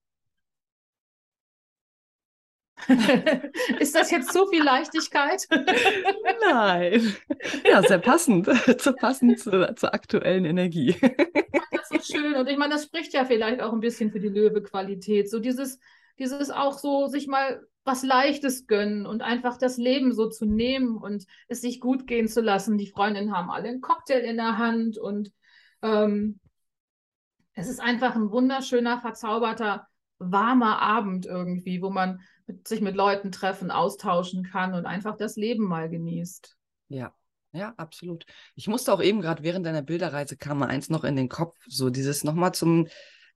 Ist 3.79 3.95
das 3.95 4.11
jetzt 4.11 4.33
zu 4.33 4.47
viel 4.47 4.63
Leichtigkeit? 4.63 5.47
Nein. 6.41 7.15
Ja, 7.65 7.81
sehr 7.83 7.99
passend. 7.99 8.47
Zu 8.81 8.93
passend 8.93 9.39
zu, 9.39 9.73
zur 9.75 9.93
aktuellen 9.93 10.45
Energie. 10.45 10.95
Das 11.71 11.91
ist 11.91 12.07
so 12.07 12.17
schön. 12.17 12.35
Und 12.35 12.49
ich 12.49 12.57
meine, 12.57 12.73
das 12.73 12.83
spricht 12.83 13.13
ja 13.13 13.25
vielleicht 13.25 13.61
auch 13.61 13.73
ein 13.73 13.79
bisschen 13.79 14.11
für 14.11 14.19
die 14.19 14.29
Löwe-Qualität. 14.29 15.29
So 15.29 15.39
dieses, 15.39 15.79
dieses 16.17 16.49
auch 16.49 16.77
so, 16.77 17.07
sich 17.07 17.27
mal 17.27 17.61
was 17.83 18.03
Leichtes 18.03 18.67
gönnen 18.67 19.05
und 19.05 19.21
einfach 19.21 19.57
das 19.57 19.77
Leben 19.77 20.13
so 20.13 20.29
zu 20.29 20.45
nehmen 20.45 20.97
und 20.97 21.25
es 21.47 21.61
sich 21.61 21.79
gut 21.79 22.07
gehen 22.07 22.27
zu 22.27 22.41
lassen. 22.41 22.77
Die 22.77 22.89
Freundinnen 22.91 23.35
haben 23.35 23.49
alle 23.49 23.69
einen 23.69 23.81
Cocktail 23.81 24.19
in 24.19 24.37
der 24.37 24.57
Hand 24.57 24.97
und 24.97 25.31
ähm, 25.81 26.39
es 27.53 27.67
ist 27.67 27.79
einfach 27.79 28.15
ein 28.15 28.31
wunderschöner, 28.31 28.99
verzauberter, 28.99 29.87
warmer 30.19 30.81
Abend 30.81 31.25
irgendwie, 31.25 31.81
wo 31.81 31.89
man 31.89 32.21
sich 32.67 32.81
mit 32.81 32.95
Leuten 32.95 33.31
treffen, 33.31 33.71
austauschen 33.71 34.43
kann 34.43 34.73
und 34.73 34.85
einfach 34.85 35.17
das 35.17 35.35
Leben 35.35 35.65
mal 35.65 35.89
genießt. 35.89 36.55
Ja, 36.87 37.13
ja, 37.51 37.73
absolut. 37.77 38.25
Ich 38.55 38.67
musste 38.67 38.93
auch 38.93 39.01
eben 39.01 39.21
gerade 39.21 39.43
während 39.43 39.65
deiner 39.65 39.81
Bilderreise 39.81 40.37
kam 40.37 40.59
mir 40.59 40.67
eins 40.67 40.89
noch 40.89 41.03
in 41.03 41.15
den 41.15 41.29
Kopf, 41.29 41.55
so 41.67 41.89
dieses 41.89 42.23
nochmal 42.23 42.53
zum 42.53 42.87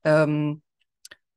ähm, 0.04 0.62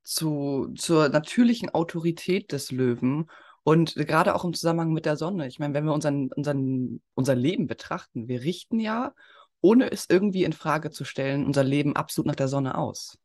zu, 0.04 0.74
zur 0.78 1.10
natürlichen 1.10 1.70
Autorität 1.70 2.52
des 2.52 2.72
Löwen 2.72 3.30
und 3.64 3.96
gerade 3.96 4.36
auch 4.36 4.46
im 4.46 4.54
Zusammenhang 4.54 4.94
mit 4.94 5.06
der 5.06 5.18
Sonne. 5.18 5.48
Ich 5.48 5.60
meine, 5.60 5.74
wenn 5.74 5.86
wir 5.86 5.94
unseren, 5.94 6.32
unseren, 6.32 7.02
unser 7.14 7.36
Leben 7.36 7.68
betrachten, 7.68 8.28
wir 8.30 8.42
richten 8.42 8.80
ja, 8.80 9.14
ohne 9.60 9.92
es 9.92 10.06
irgendwie 10.10 10.46
in 10.46 10.54
Frage 10.54 10.92
zu 10.92 11.04
stellen, 11.04 11.46
unser 11.46 11.64
Leben 11.64 11.96
absolut 11.96 12.28
nach 12.28 12.36
der 12.36 12.48
Sonne 12.48 12.78
aus 12.78 13.18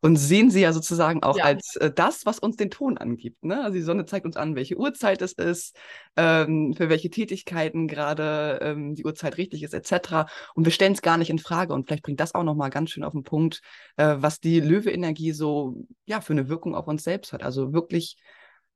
und 0.00 0.16
sehen 0.16 0.50
sie 0.50 0.60
ja 0.60 0.72
sozusagen 0.72 1.22
auch 1.22 1.38
ja. 1.38 1.44
als 1.44 1.76
äh, 1.76 1.90
das, 1.92 2.26
was 2.26 2.38
uns 2.38 2.56
den 2.56 2.70
Ton 2.70 2.98
angibt. 2.98 3.44
Ne? 3.44 3.62
Also 3.62 3.74
die 3.74 3.82
Sonne 3.82 4.04
zeigt 4.04 4.26
uns 4.26 4.36
an, 4.36 4.54
welche 4.54 4.76
Uhrzeit 4.76 5.22
es 5.22 5.32
ist, 5.32 5.76
ähm, 6.16 6.74
für 6.76 6.88
welche 6.88 7.10
Tätigkeiten 7.10 7.88
gerade 7.88 8.58
ähm, 8.62 8.94
die 8.94 9.04
Uhrzeit 9.04 9.38
richtig 9.38 9.62
ist, 9.62 9.74
etc. 9.74 10.26
Und 10.54 10.64
wir 10.64 10.72
stellen 10.72 10.92
es 10.92 11.02
gar 11.02 11.16
nicht 11.16 11.30
in 11.30 11.38
Frage. 11.38 11.72
Und 11.72 11.86
vielleicht 11.86 12.02
bringt 12.02 12.20
das 12.20 12.34
auch 12.34 12.44
nochmal 12.44 12.70
ganz 12.70 12.90
schön 12.90 13.04
auf 13.04 13.12
den 13.12 13.22
Punkt, 13.22 13.60
äh, 13.96 14.16
was 14.18 14.40
die 14.40 14.60
Löwe-Energie 14.60 15.32
so 15.32 15.86
ja 16.04 16.20
für 16.20 16.32
eine 16.32 16.48
Wirkung 16.48 16.74
auf 16.74 16.86
uns 16.86 17.04
selbst 17.04 17.32
hat. 17.32 17.42
Also 17.42 17.72
wirklich 17.72 18.16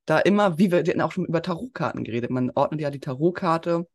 da 0.05 0.19
immer, 0.19 0.57
wie 0.57 0.71
wir 0.71 0.79
hatten 0.79 1.01
auch 1.01 1.11
schon 1.11 1.25
über 1.25 1.41
Tarotkarten 1.41 2.03
geredet. 2.03 2.31
Man 2.31 2.51
ordnet 2.55 2.81
ja 2.81 2.89
die 2.89 2.99
Tarotkarte. 2.99 3.87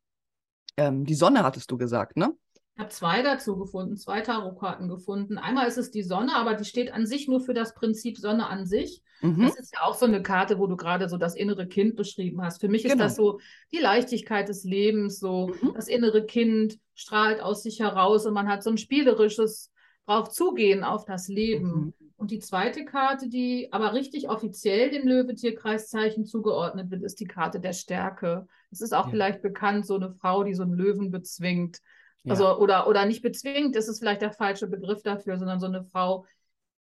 Ähm, 0.77 1.05
die 1.05 1.15
Sonne 1.15 1.43
hattest 1.43 1.71
du 1.71 1.77
gesagt, 1.77 2.17
ne? 2.17 2.33
Ich 2.75 2.81
habe 2.81 2.91
zwei 2.91 3.23
dazu 3.23 3.57
gefunden, 3.57 3.97
zwei 3.97 4.21
Tarotkarten 4.21 4.89
gefunden. 4.89 5.39
Einmal 5.39 5.69
ist 5.69 5.79
es 5.79 5.93
die 5.93 6.03
Sonne, 6.03 6.35
aber 6.35 6.55
die 6.55 6.65
steht 6.65 6.93
an 6.93 7.07
sich 7.07 7.29
nur 7.29 7.41
für 7.41 7.55
das 7.55 7.73
Prinzip 7.73 8.19
Sonne 8.19 8.49
an 8.49 8.67
sich. 8.67 9.01
Mhm. 9.21 9.43
Das 9.43 9.57
ist 9.57 9.73
ja 9.73 9.83
auch 9.83 9.95
so 9.95 10.07
eine 10.07 10.23
Karte, 10.23 10.59
wo 10.59 10.67
du 10.67 10.77
gerade 10.77 11.09
so 11.09 11.17
das 11.17 11.37
innere 11.37 11.69
Kind 11.69 11.95
beschrieben 11.95 12.43
hast. 12.43 12.61
Für 12.61 12.69
mich 12.69 12.83
genau. 12.83 12.95
ist 12.95 13.01
das 13.01 13.17
so 13.17 13.39
die 13.73 13.79
Leichtigkeit 13.79 14.49
des 14.49 14.65
Lebens, 14.65 15.21
so 15.21 15.53
mhm. 15.63 15.75
das 15.75 15.87
innere 15.87 16.27
Kind 16.27 16.79
strahlt 16.95 17.41
aus 17.41 17.63
sich 17.63 17.79
heraus 17.79 18.27
und 18.27 18.35
man 18.35 18.49
hat 18.49 18.65
so 18.65 18.71
ein 18.71 18.79
spielerisches 18.79 19.73
drauf 20.07 20.31
zugehen 20.31 20.83
auf 20.83 21.05
das 21.05 21.29
Leben. 21.29 21.69
Mhm. 21.69 21.95
Und 22.17 22.31
die 22.31 22.39
zweite 22.39 22.85
Karte, 22.85 23.29
die 23.29 23.69
aber 23.73 23.93
richtig 23.93 24.29
offiziell 24.29 24.91
dem 24.91 25.07
Löwetierkreiszeichen 25.07 26.25
zugeordnet 26.25 26.91
wird, 26.91 27.03
ist 27.03 27.21
die 27.21 27.27
Karte 27.27 27.61
der 27.61 27.73
Stärke. 27.73 28.47
Es 28.71 28.81
ist 28.81 28.95
auch 28.95 29.07
ja. 29.07 29.11
vielleicht 29.11 29.43
bekannt, 29.43 29.87
so 29.87 29.95
eine 29.95 30.11
Frau, 30.11 30.43
die 30.45 30.55
so 30.55 30.63
einen 30.63 30.75
Löwen 30.75 31.11
bezwingt. 31.11 31.81
Also, 32.27 32.45
ja. 32.45 32.57
oder, 32.57 32.87
oder 32.89 33.05
nicht 33.05 33.23
bezwingt, 33.23 33.77
das 33.77 33.89
ist 33.89 33.99
vielleicht 33.99 34.23
der 34.23 34.33
falsche 34.33 34.67
Begriff 34.67 35.03
dafür, 35.03 35.39
sondern 35.39 35.61
so 35.61 35.67
eine 35.67 35.85
Frau, 35.85 36.25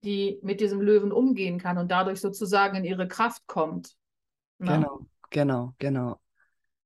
die 0.05 0.38
mit 0.42 0.61
diesem 0.61 0.81
Löwen 0.81 1.12
umgehen 1.12 1.59
kann 1.59 1.78
und 1.78 1.90
dadurch 1.90 2.20
sozusagen 2.20 2.76
in 2.76 2.85
ihre 2.85 3.09
Kraft 3.09 3.46
kommt. 3.46 3.94
Ne? 4.59 4.72
Genau, 4.72 5.07
genau, 5.31 5.74
genau. 5.78 6.20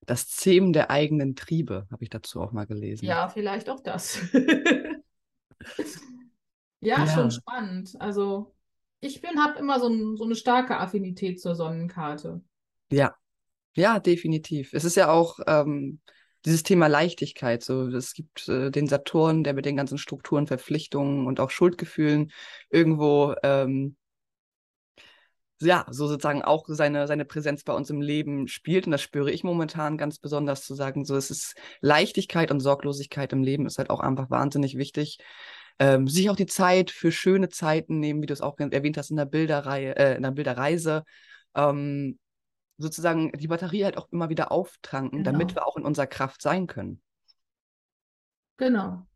Das 0.07 0.29
Zähmen 0.29 0.73
der 0.73 0.90
eigenen 0.90 1.35
Triebe, 1.35 1.87
habe 1.90 2.05
ich 2.05 2.11
dazu 2.11 2.40
auch 2.40 2.53
mal 2.53 2.66
gelesen. 2.66 3.05
Ja, 3.05 3.29
vielleicht 3.29 3.69
auch 3.69 3.81
das. 3.81 4.21
ja, 4.33 5.01
ja, 6.81 7.07
schon 7.07 7.31
spannend. 7.31 7.95
Also, 7.99 8.55
ich 9.01 9.23
habe 9.23 9.59
immer 9.59 9.81
so, 9.81 9.88
ein, 9.88 10.16
so 10.16 10.25
eine 10.25 10.37
starke 10.37 10.79
Affinität 10.79 11.40
zur 11.40 11.55
Sonnenkarte. 11.55 12.40
Ja, 12.90 13.14
ja, 13.77 14.01
definitiv. 14.01 14.73
Es 14.73 14.85
ist 14.85 14.97
ja 14.97 15.11
auch, 15.11 15.38
ähm, 15.47 16.01
dieses 16.47 16.63
Thema 16.63 16.87
Leichtigkeit. 16.87 17.63
So, 17.63 17.89
es 17.89 18.15
gibt 18.15 18.49
äh, 18.49 18.71
den 18.71 18.87
Saturn, 18.87 19.45
der 19.45 19.55
mit 19.55 19.67
den 19.67 19.77
ganzen 19.77 19.99
Strukturen, 19.99 20.47
Verpflichtungen 20.47 21.27
und 21.27 21.41
auch 21.41 21.51
Schuldgefühlen 21.51 22.33
irgendwo 22.71 23.35
ähm, 23.43 23.97
ja, 25.61 25.87
so 25.91 26.07
sozusagen 26.07 26.43
auch 26.43 26.65
seine, 26.69 27.07
seine 27.07 27.25
Präsenz 27.25 27.65
bei 27.65 27.73
uns 27.73 27.89
im 27.91 28.01
Leben 28.03 28.47
spielt. 28.49 28.87
Und 28.87 28.93
das 28.93 29.03
spüre 29.03 29.31
ich 29.31 29.43
momentan 29.43 29.97
ganz 29.97 30.19
besonders 30.19 30.65
zu 30.65 30.75
sagen, 30.75 31.05
so 31.05 31.17
es 31.17 31.31
ist 31.31 31.55
Leichtigkeit 31.81 32.51
und 32.51 32.61
Sorglosigkeit 32.61 33.33
im 33.33 33.43
Leben 33.43 33.67
ist 33.67 33.79
halt 33.79 33.91
auch 33.91 34.01
einfach 34.01 34.31
wahnsinnig 34.31 34.77
wichtig. 34.77 35.19
Ähm, 35.79 36.09
sich 36.09 36.31
auch 36.31 36.37
die 36.37 36.47
Zeit 36.47 36.91
für 36.91 37.13
schöne 37.13 37.49
Zeiten 37.49 38.01
nehmen, 38.01 38.23
wie 38.23 38.27
du 38.27 38.33
es 38.35 38.41
auch 38.41 38.59
erwähnt 38.59 38.97
hast 38.99 39.11
in 39.11 39.17
der 39.17 39.27
Bilderreihe, 39.27 39.97
äh, 39.97 40.17
in 40.17 40.23
der 40.23 40.31
Bilderreise. 40.31 41.05
Ähm, 41.55 42.19
sozusagen 42.79 43.33
die 43.33 43.49
Batterie 43.49 43.85
halt 43.85 43.97
auch 43.97 44.09
immer 44.11 44.29
wieder 44.29 44.53
auftanken, 44.53 45.23
genau. 45.23 45.33
damit 45.33 45.55
wir 45.55 45.67
auch 45.67 45.77
in 45.77 45.85
unserer 45.85 46.07
Kraft 46.07 46.43
sein 46.43 46.67
können. 46.67 47.01
Genau. 48.57 49.07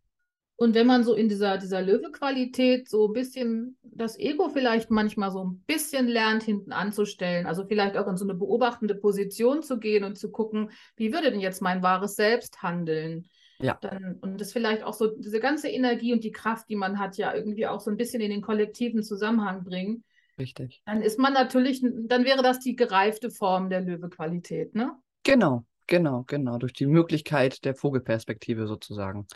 Und 0.57 0.75
wenn 0.75 0.87
man 0.87 1.05
so 1.05 1.15
in 1.15 1.31
dieser, 1.31 1.57
dieser 1.57 1.81
Löwe-Qualität 1.81 2.87
so 2.87 3.09
ein 3.09 3.15
bisschen 3.15 3.79
das 3.83 4.19
Ego 4.19 4.51
vielleicht 4.51 4.91
manchmal 4.91 5.31
so 5.31 5.43
ein 5.43 5.63
bisschen 5.67 6.07
lernt, 6.07 6.43
hinten 6.43 6.73
anzustellen, 6.73 7.47
also 7.47 7.65
vielleicht 7.65 7.97
auch 7.97 8.07
in 8.07 8.19
so 8.19 8.27
eine 8.27 8.35
beobachtende 8.35 8.95
Position 8.95 9.63
zu 9.63 9.79
gehen 9.79 10.05
und 10.05 10.19
zu 10.19 10.31
gucken, 10.31 10.71
wie 10.97 11.15
würde 11.15 11.31
denn 11.31 11.41
jetzt 11.41 11.63
mein 11.63 11.83
wahres 11.83 12.15
Selbst 12.15 12.63
handeln? 12.63 13.27
Ja. 13.59 13.79
Dann, 13.81 14.19
und 14.21 14.39
das 14.39 14.53
vielleicht 14.53 14.83
auch 14.83 14.93
so 14.93 15.07
diese 15.17 15.41
ganze 15.41 15.69
Energie 15.69 16.13
und 16.13 16.25
die 16.25 16.33
Kraft, 16.33 16.69
die 16.69 16.77
man 16.77 16.99
hat, 16.99 17.17
ja 17.17 17.35
irgendwie 17.35 17.67
auch 17.67 17.81
so 17.81 17.91
ein 17.91 17.97
bisschen 17.97 18.21
in 18.21 18.31
den 18.31 18.43
kollektiven 18.43 19.03
Zusammenhang 19.03 19.65
bringen. 19.65 20.05
Richtig. 20.41 20.83
Dann 20.87 21.03
ist 21.03 21.19
man 21.19 21.35
natürlich, 21.35 21.83
dann 21.83 22.25
wäre 22.25 22.43
das 22.43 22.59
die 22.61 22.75
gereifte 22.75 23.31
Form 23.31 23.69
der 23.69 23.83
Löwequalität, 23.83 24.75
ne? 24.75 24.97
Genau, 25.23 25.67
genau, 25.87 26.25
genau. 26.27 26.57
Durch 26.57 26.73
die 26.73 26.87
Möglichkeit 26.87 27.65
der 27.67 27.75
Vogelperspektive 27.75 28.67
sozusagen. 28.67 29.27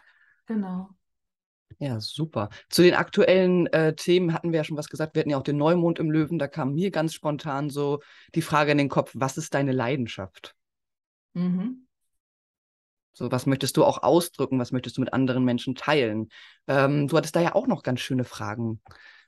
Genau. 0.47 0.89
Ja, 1.79 2.01
super. 2.01 2.49
Zu 2.71 2.83
den 2.83 2.95
aktuellen 2.95 3.67
äh, 3.67 3.95
Themen 3.95 4.33
hatten 4.33 4.53
wir 4.53 4.59
ja 4.59 4.65
schon 4.65 4.77
was 4.79 4.89
gesagt. 4.89 5.15
Wir 5.15 5.21
hatten 5.21 5.31
ja 5.31 5.39
auch 5.39 5.43
den 5.43 5.59
Neumond 5.59 5.99
im 5.99 6.11
Löwen. 6.11 6.39
Da 6.39 6.49
kam 6.49 6.73
mir 6.73 6.91
ganz 6.91 7.13
spontan 7.13 7.69
so 7.69 8.01
die 8.35 8.43
Frage 8.43 8.73
in 8.73 8.79
den 8.79 8.89
Kopf: 8.89 9.11
Was 9.15 9.37
ist 9.37 9.53
deine 9.53 9.73
Leidenschaft? 9.73 10.55
Mhm. 11.35 11.87
So, 13.13 13.31
was 13.31 13.47
möchtest 13.47 13.77
du 13.77 13.85
auch 13.85 14.03
ausdrücken? 14.03 14.59
Was 14.59 14.73
möchtest 14.73 14.97
du 14.97 15.01
mit 15.01 15.13
anderen 15.13 15.45
Menschen 15.45 15.75
teilen? 15.75 16.31
Ähm, 16.67 17.09
du 17.09 17.17
hattest 17.17 17.37
da 17.37 17.41
ja 17.41 17.55
auch 17.55 17.67
noch 17.67 17.83
ganz 17.83 18.01
schöne 18.01 18.25
Fragen 18.25 18.81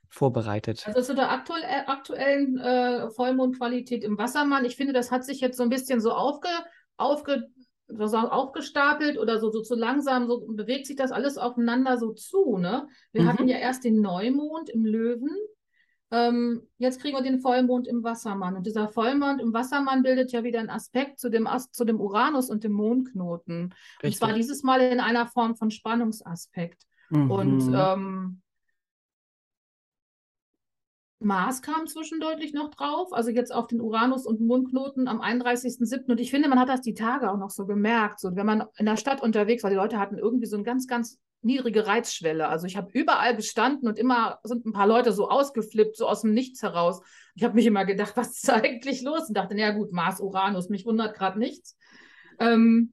vorbereitet? 0.09 0.87
Also 0.87 1.03
zu 1.03 1.14
der 1.14 1.31
aktuell, 1.31 1.62
äh, 1.62 1.87
aktuellen 1.87 2.59
äh, 2.59 3.11
Vollmondqualität 3.11 4.05
im 4.05 4.19
Wassermann, 4.19 4.64
ich 4.64 4.77
finde, 4.77 4.92
das 4.92 5.11
hat 5.11 5.25
sich 5.25 5.40
jetzt 5.40 5.57
so 5.57 5.62
ein 5.62 5.69
bisschen 5.69 6.01
so 6.01 6.12
aufge, 6.12 6.49
aufge, 6.97 7.49
so 7.88 8.16
aufgestapelt 8.16 9.19
oder 9.19 9.38
so, 9.38 9.51
so 9.51 9.62
zu 9.62 9.75
langsam, 9.75 10.27
so 10.27 10.47
bewegt 10.49 10.87
sich 10.87 10.97
das 10.97 11.12
alles 11.12 11.38
aufeinander 11.38 11.99
so 11.99 12.12
zu. 12.12 12.59
Ne? 12.59 12.88
Wir 13.12 13.23
mhm. 13.23 13.29
hatten 13.29 13.49
ja 13.49 13.59
erst 13.59 13.85
den 13.85 14.01
Neumond 14.01 14.71
im 14.71 14.85
Löwen. 14.85 15.31
Ähm, 16.12 16.62
jetzt 16.79 17.01
kriegen 17.01 17.16
wir 17.16 17.23
den 17.23 17.40
Vollmond 17.40 17.88
im 17.88 18.05
Wassermann. 18.05 18.57
Und 18.57 18.66
dieser 18.66 18.88
Vollmond 18.88 19.40
im 19.40 19.53
Wassermann 19.53 20.03
bildet 20.03 20.33
ja 20.33 20.45
wieder 20.45 20.61
einen 20.61 20.71
Aspekt 20.71 21.19
zu 21.19 21.31
dem, 21.31 21.49
zu 21.73 21.85
dem 21.85 22.01
Uranus 22.01 22.49
und 22.49 22.64
dem 22.64 22.73
Mondknoten. 22.73 23.75
Richtig. 24.03 24.05
Und 24.05 24.14
zwar 24.14 24.33
dieses 24.33 24.62
Mal 24.62 24.81
in 24.81 25.01
einer 25.01 25.27
Form 25.27 25.57
von 25.57 25.71
Spannungsaspekt. 25.71 26.83
Mhm. 27.11 27.31
Und 27.31 27.75
ähm, 27.75 28.42
Mars 31.19 31.63
kam 31.63 31.87
zwischendeutlich 31.87 32.53
noch 32.53 32.71
drauf, 32.71 33.13
also 33.13 33.31
jetzt 33.31 33.53
auf 33.53 33.67
den 33.67 33.81
Uranus 33.81 34.27
und 34.27 34.41
Mondknoten 34.41 35.09
am 35.09 35.21
31.07. 35.21 36.11
Und 36.11 36.21
ich 36.21 36.31
finde, 36.31 36.49
man 36.49 36.61
hat 36.61 36.69
das 36.69 36.83
die 36.83 36.95
Tage 36.95 37.31
auch 37.31 37.39
noch 37.39 37.51
so 37.51 37.67
gemerkt. 37.67 38.21
So, 38.21 38.37
wenn 38.37 38.47
man 38.47 38.65
in 38.77 38.87
der 38.87 38.99
Stadt 38.99 39.23
unterwegs 39.23 39.63
war, 39.63 39.71
die 39.71 39.77
Leute 39.77 39.99
hatten 39.99 40.19
irgendwie 40.19 40.47
so 40.47 40.57
eine 40.57 40.65
ganz, 40.65 40.87
ganz 40.87 41.19
niedrige 41.41 41.87
Reizschwelle. 41.87 42.49
Also 42.49 42.67
ich 42.67 42.77
habe 42.77 42.91
überall 42.93 43.35
gestanden 43.35 43.89
und 43.89 43.99
immer 43.99 44.41
sind 44.43 44.67
ein 44.67 44.73
paar 44.73 44.87
Leute 44.87 45.13
so 45.13 45.29
ausgeflippt, 45.29 45.97
so 45.97 46.07
aus 46.07 46.23
dem 46.23 46.35
Nichts 46.35 46.63
heraus. 46.63 47.01
Ich 47.35 47.45
habe 47.45 47.55
mich 47.55 47.67
immer 47.67 47.87
gedacht, 47.87 48.13
was 48.17 48.43
ist 48.43 48.51
eigentlich 48.51 49.03
los? 49.03 49.29
Und 49.29 49.37
dachte, 49.37 49.55
na 49.57 49.71
gut, 49.71 49.93
Mars, 49.93 50.21
Uranus, 50.21 50.69
mich 50.69 50.85
wundert 50.85 51.17
gerade 51.17 51.39
nichts. 51.39 51.77
Ähm, 52.39 52.93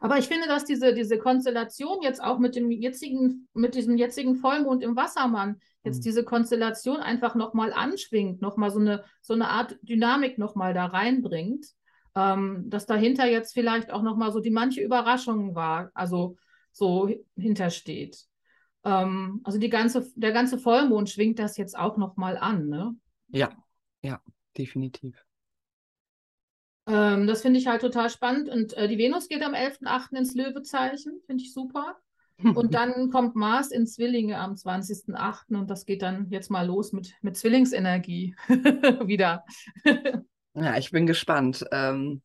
aber 0.00 0.18
ich 0.18 0.28
finde, 0.28 0.46
dass 0.46 0.64
diese, 0.64 0.94
diese 0.94 1.18
Konstellation 1.18 2.02
jetzt 2.02 2.22
auch 2.22 2.38
mit 2.38 2.54
dem 2.54 2.70
jetzigen, 2.70 3.48
mit 3.54 3.74
diesem 3.74 3.96
jetzigen 3.96 4.36
Vollmond 4.36 4.82
im 4.82 4.94
Wassermann, 4.94 5.60
jetzt 5.84 5.98
mhm. 5.98 6.02
diese 6.02 6.24
Konstellation 6.24 6.98
einfach 6.98 7.34
nochmal 7.34 7.72
anschwingt, 7.72 8.42
nochmal 8.42 8.70
so 8.70 8.80
eine, 8.80 9.04
so 9.20 9.34
eine 9.34 9.48
Art 9.48 9.78
Dynamik 9.82 10.38
nochmal 10.38 10.74
da 10.74 10.86
reinbringt, 10.86 11.66
ähm, 12.14 12.64
dass 12.68 12.86
dahinter 12.86 13.26
jetzt 13.26 13.52
vielleicht 13.52 13.90
auch 13.90 14.02
nochmal 14.02 14.32
so 14.32 14.40
die 14.40 14.50
manche 14.50 14.80
Überraschung 14.80 15.54
war, 15.54 15.90
also 15.94 16.36
so 16.72 17.10
hintersteht. 17.36 18.26
Ähm, 18.84 19.40
also 19.44 19.58
die 19.58 19.70
ganze, 19.70 20.10
der 20.14 20.32
ganze 20.32 20.58
Vollmond 20.58 21.10
schwingt 21.10 21.38
das 21.38 21.56
jetzt 21.56 21.78
auch 21.78 21.96
nochmal 21.96 22.36
an, 22.36 22.68
ne? 22.68 22.94
Ja, 23.28 23.50
ja, 24.02 24.20
definitiv. 24.56 25.24
Ähm, 26.86 27.26
das 27.26 27.42
finde 27.42 27.58
ich 27.58 27.66
halt 27.66 27.82
total 27.82 28.08
spannend. 28.08 28.48
Und 28.48 28.72
äh, 28.74 28.88
die 28.88 28.98
Venus 28.98 29.28
geht 29.28 29.42
am 29.42 29.52
11.8. 29.52 30.16
ins 30.16 30.34
Löwezeichen, 30.34 31.20
finde 31.26 31.44
ich 31.44 31.52
super. 31.52 31.98
Und 32.42 32.74
dann 32.74 33.10
kommt 33.10 33.36
Mars 33.36 33.70
in 33.70 33.86
Zwillinge 33.86 34.38
am 34.38 34.54
20.8. 34.54 35.56
und 35.56 35.70
das 35.70 35.86
geht 35.86 36.02
dann 36.02 36.28
jetzt 36.30 36.50
mal 36.50 36.66
los 36.66 36.92
mit, 36.92 37.14
mit 37.22 37.36
Zwillingsenergie 37.36 38.34
wieder. 38.48 39.44
ja, 40.54 40.76
ich 40.76 40.90
bin 40.90 41.06
gespannt. 41.06 41.64
Ähm, 41.72 42.22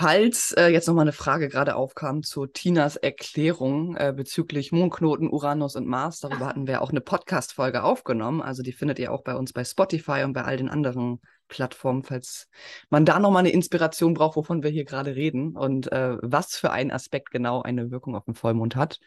falls 0.00 0.52
äh, 0.52 0.68
jetzt 0.68 0.88
nochmal 0.88 1.02
eine 1.02 1.12
Frage 1.12 1.50
gerade 1.50 1.76
aufkam 1.76 2.22
zu 2.22 2.46
Tinas 2.46 2.96
Erklärung 2.96 3.96
äh, 3.96 4.14
bezüglich 4.16 4.72
Mondknoten, 4.72 5.30
Uranus 5.30 5.76
und 5.76 5.86
Mars, 5.86 6.20
darüber 6.20 6.46
hatten 6.46 6.66
wir 6.66 6.80
auch 6.80 6.88
eine 6.88 7.02
Podcast-Folge 7.02 7.82
aufgenommen. 7.82 8.40
Also 8.40 8.62
die 8.62 8.72
findet 8.72 8.98
ihr 8.98 9.12
auch 9.12 9.22
bei 9.22 9.34
uns 9.34 9.52
bei 9.52 9.62
Spotify 9.62 10.22
und 10.24 10.32
bei 10.32 10.42
all 10.42 10.56
den 10.56 10.70
anderen 10.70 11.20
Plattform, 11.48 12.02
falls 12.02 12.48
man 12.88 13.04
da 13.04 13.18
nochmal 13.18 13.40
eine 13.40 13.50
Inspiration 13.50 14.14
braucht, 14.14 14.36
wovon 14.36 14.62
wir 14.62 14.70
hier 14.70 14.86
gerade 14.86 15.16
reden 15.16 15.54
und 15.54 15.92
äh, 15.92 16.16
was 16.22 16.56
für 16.56 16.70
ein 16.70 16.90
Aspekt 16.90 17.30
genau 17.30 17.60
eine 17.60 17.90
Wirkung 17.90 18.16
auf 18.16 18.24
den 18.24 18.34
Vollmond 18.34 18.76
hat. 18.76 19.00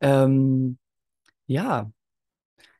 Ähm, 0.00 0.78
ja, 1.46 1.90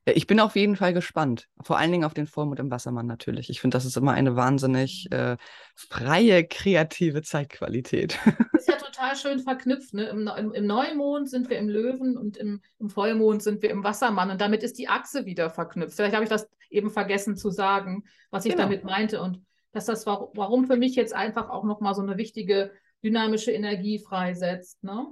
ich 0.07 0.27
bin 0.27 0.41
auf 0.41 0.57
jeden 0.57 0.77
Fall 0.77 0.93
gespannt. 0.95 1.49
Vor 1.63 1.79
allen 1.79 1.93
Dingen 1.93 2.05
auf 2.05 2.15
den 2.15 2.27
Vollmond 2.27 2.59
im 2.59 2.71
Wassermann 2.71 3.07
natürlich. 3.07 3.51
Ich 3.51 3.61
finde, 3.61 3.77
das 3.77 3.85
ist 3.85 3.97
immer 3.97 4.13
eine 4.13 4.35
wahnsinnig 4.35 5.11
äh, 5.13 5.37
freie, 5.75 6.45
kreative 6.47 7.23
Zeitqualität. 7.23 8.19
Ist 8.55 8.69
ja 8.69 8.77
total 8.77 9.17
schön 9.17 9.41
verknüpft. 9.41 9.95
Ne? 9.95 10.05
Im, 10.05 10.27
im, 10.27 10.53
Im, 10.53 10.67
Neumond 10.67 11.29
sind 11.29 11.51
wir 11.51 11.59
im 11.59 11.69
Löwen 11.69 12.17
und 12.17 12.37
im, 12.37 12.61
im, 12.79 12.91
Vollmond 12.91 13.43
sind 13.43 13.63
wir 13.63 13.71
im 13.71 13.85
Wassermann. 13.85 14.31
Und 14.31 14.41
damit 14.41 14.63
ist 14.63 14.79
die 14.79 14.89
Achse 14.89 15.27
wieder 15.27 15.51
verknüpft. 15.51 15.97
Vielleicht 15.97 16.15
habe 16.15 16.25
ich 16.25 16.31
das 16.31 16.49
eben 16.71 16.91
vergessen 16.91 17.37
zu 17.37 17.51
sagen, 17.51 18.05
was 18.31 18.45
ich 18.45 18.53
genau. 18.53 18.65
damit 18.65 18.85
meinte. 18.85 19.21
Und 19.21 19.43
dass 19.73 19.87
das, 19.87 20.07
warum 20.07 20.67
für 20.67 20.77
mich 20.77 20.95
jetzt 20.95 21.15
einfach 21.15 21.49
auch 21.49 21.65
nochmal 21.65 21.95
so 21.95 22.03
eine 22.03 22.17
wichtige 22.17 22.73
dynamische 23.03 23.53
Energie 23.53 23.99
freisetzt. 23.99 24.83
Ne? 24.83 25.07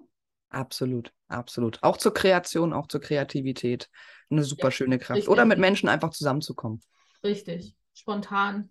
Absolut, 0.51 1.13
absolut. 1.29 1.83
Auch 1.83 1.97
zur 1.97 2.15
Kreation, 2.15 2.73
auch 2.73 2.87
zur 2.87 3.01
Kreativität. 3.01 3.91
Eine 4.31 4.45
super 4.45 4.69
ja, 4.69 4.71
schöne 4.71 4.99
Kraft. 4.99 5.19
Richtig. 5.19 5.31
Oder 5.31 5.45
mit 5.45 5.59
Menschen 5.59 5.89
einfach 5.89 6.11
zusammenzukommen. 6.11 6.81
Richtig, 7.23 7.75
spontan. 7.95 8.71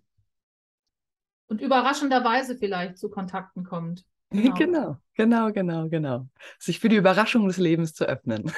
Und 1.46 1.60
überraschenderweise 1.60 2.56
vielleicht 2.56 2.98
zu 2.98 3.10
Kontakten 3.10 3.64
kommt. 3.64 4.04
Genau. 4.30 4.52
genau, 4.58 4.98
genau, 5.14 5.52
genau, 5.52 5.88
genau. 5.88 6.28
Sich 6.58 6.80
für 6.80 6.90
die 6.90 6.96
Überraschung 6.96 7.46
des 7.46 7.56
Lebens 7.56 7.94
zu 7.94 8.04
öffnen. 8.04 8.52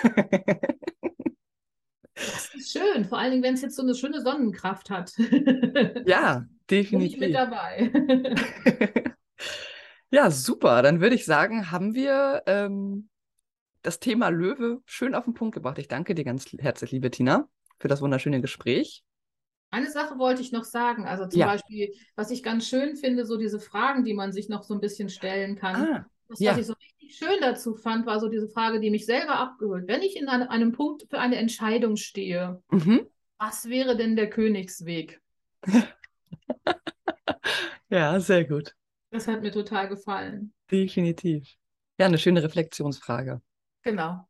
das 2.14 2.52
ist 2.56 2.72
schön, 2.72 3.04
vor 3.04 3.18
allen 3.18 3.30
Dingen, 3.30 3.44
wenn 3.44 3.54
es 3.54 3.62
jetzt 3.62 3.76
so 3.76 3.82
eine 3.82 3.94
schöne 3.94 4.20
Sonnenkraft 4.20 4.90
hat. 4.90 5.12
ja, 6.06 6.44
definitiv. 6.68 7.20
Bin 7.20 7.30
ich 7.30 7.34
mit 7.34 7.34
dabei. 7.36 9.14
ja, 10.10 10.30
super. 10.30 10.82
Dann 10.82 11.00
würde 11.00 11.14
ich 11.14 11.24
sagen, 11.24 11.70
haben 11.70 11.94
wir 11.94 12.42
ähm, 12.46 13.08
das 13.82 14.00
Thema 14.00 14.28
Löwe 14.28 14.82
schön 14.84 15.14
auf 15.14 15.24
den 15.24 15.34
Punkt 15.34 15.54
gebracht. 15.54 15.78
Ich 15.78 15.88
danke 15.88 16.14
dir 16.14 16.24
ganz 16.24 16.46
herzlich, 16.58 16.92
liebe 16.92 17.10
Tina, 17.10 17.48
für 17.78 17.88
das 17.88 18.02
wunderschöne 18.02 18.40
Gespräch. 18.40 19.02
Eine 19.70 19.90
Sache 19.90 20.18
wollte 20.18 20.42
ich 20.42 20.52
noch 20.52 20.64
sagen. 20.64 21.06
Also 21.06 21.26
zum 21.26 21.40
ja. 21.40 21.46
Beispiel, 21.46 21.94
was 22.16 22.30
ich 22.30 22.42
ganz 22.42 22.66
schön 22.66 22.96
finde, 22.96 23.24
so 23.24 23.36
diese 23.36 23.60
Fragen, 23.60 24.04
die 24.04 24.14
man 24.14 24.32
sich 24.32 24.48
noch 24.48 24.64
so 24.64 24.74
ein 24.74 24.80
bisschen 24.80 25.08
stellen 25.08 25.54
kann. 25.54 25.76
Ah, 25.76 26.06
das, 26.28 26.40
ja. 26.40 26.52
was 26.52 26.58
ich 26.58 26.66
so 26.66 26.74
richtig 26.74 27.16
schön 27.16 27.40
dazu 27.40 27.74
fand, 27.74 28.04
war 28.04 28.18
so 28.18 28.28
diese 28.28 28.48
Frage, 28.48 28.80
die 28.80 28.90
mich 28.90 29.06
selber 29.06 29.36
abgeholt. 29.36 29.86
Wenn 29.86 30.02
ich 30.02 30.16
in 30.16 30.28
einem, 30.28 30.48
einem 30.48 30.72
Punkt 30.72 31.06
für 31.08 31.18
eine 31.18 31.36
Entscheidung 31.36 31.96
stehe, 31.96 32.60
mhm. 32.70 33.06
was 33.38 33.68
wäre 33.68 33.96
denn 33.96 34.16
der 34.16 34.28
Königsweg? 34.28 35.20
ja, 37.90 38.18
sehr 38.18 38.44
gut. 38.44 38.74
Das 39.10 39.26
hat 39.26 39.42
mir 39.42 39.52
total 39.52 39.88
gefallen. 39.88 40.52
Definitiv. 40.70 41.56
Ja, 41.98 42.06
eine 42.06 42.18
schöne 42.18 42.42
Reflexionsfrage. 42.42 43.42
Genau. 43.82 44.26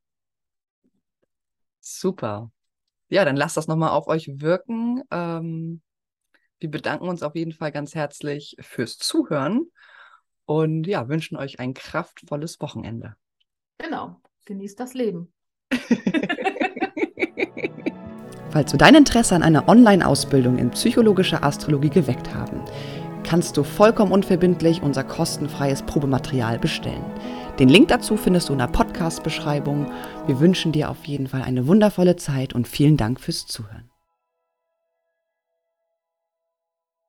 Super. 1.81 2.51
Ja, 3.09 3.25
dann 3.25 3.37
lasst 3.37 3.57
das 3.57 3.69
nochmal 3.69 3.91
auf 3.91 4.07
euch 4.07 4.41
wirken. 4.41 5.03
Ähm, 5.11 5.83
wir 6.59 6.71
bedanken 6.71 7.09
uns 7.09 7.23
auf 7.23 7.35
jeden 7.35 7.53
Fall 7.53 7.73
ganz 7.73 7.95
herzlich 7.95 8.57
fürs 8.61 8.99
Zuhören 8.99 9.71
und 10.45 10.87
ja, 10.87 11.09
wünschen 11.09 11.37
euch 11.37 11.59
ein 11.61 11.75
kraftvolles 11.75 12.61
Wochenende. 12.61 13.17
Genau. 13.79 14.21
Genießt 14.47 14.79
das 14.81 14.95
Leben. 14.95 15.33
Falls 18.51 18.73
du 18.73 18.77
dein 18.77 18.97
Interesse 18.97 19.37
an 19.37 19.43
einer 19.45 19.69
Online-Ausbildung 19.69 20.59
in 20.59 20.71
psychologischer 20.71 21.45
Astrologie 21.45 21.91
geweckt 21.91 22.35
haben, 22.35 22.60
kannst 23.25 23.57
du 23.57 23.63
vollkommen 23.63 24.13
unverbindlich 24.13 24.83
unser 24.83 25.05
kostenfreies 25.05 25.83
Probematerial 25.83 26.59
bestellen. 26.59 27.05
Den 27.59 27.69
Link 27.69 27.89
dazu 27.89 28.17
findest 28.17 28.49
du 28.49 28.55
in 28.55 28.59
der 28.59 28.69
Podcast-Beschreibung. 28.69 29.91
Wir 30.27 30.41
wünschen 30.41 30.73
dir 30.73 30.91
auf 30.91 31.05
jeden 31.05 31.27
Fall 31.27 31.43
eine 31.43 31.67
wundervolle 31.67 32.17
Zeit 32.17 32.55
und 32.55 32.67
vielen 32.67 32.97
Dank 32.97 33.21
fürs 33.21 33.47
Zuhören. 33.47 33.90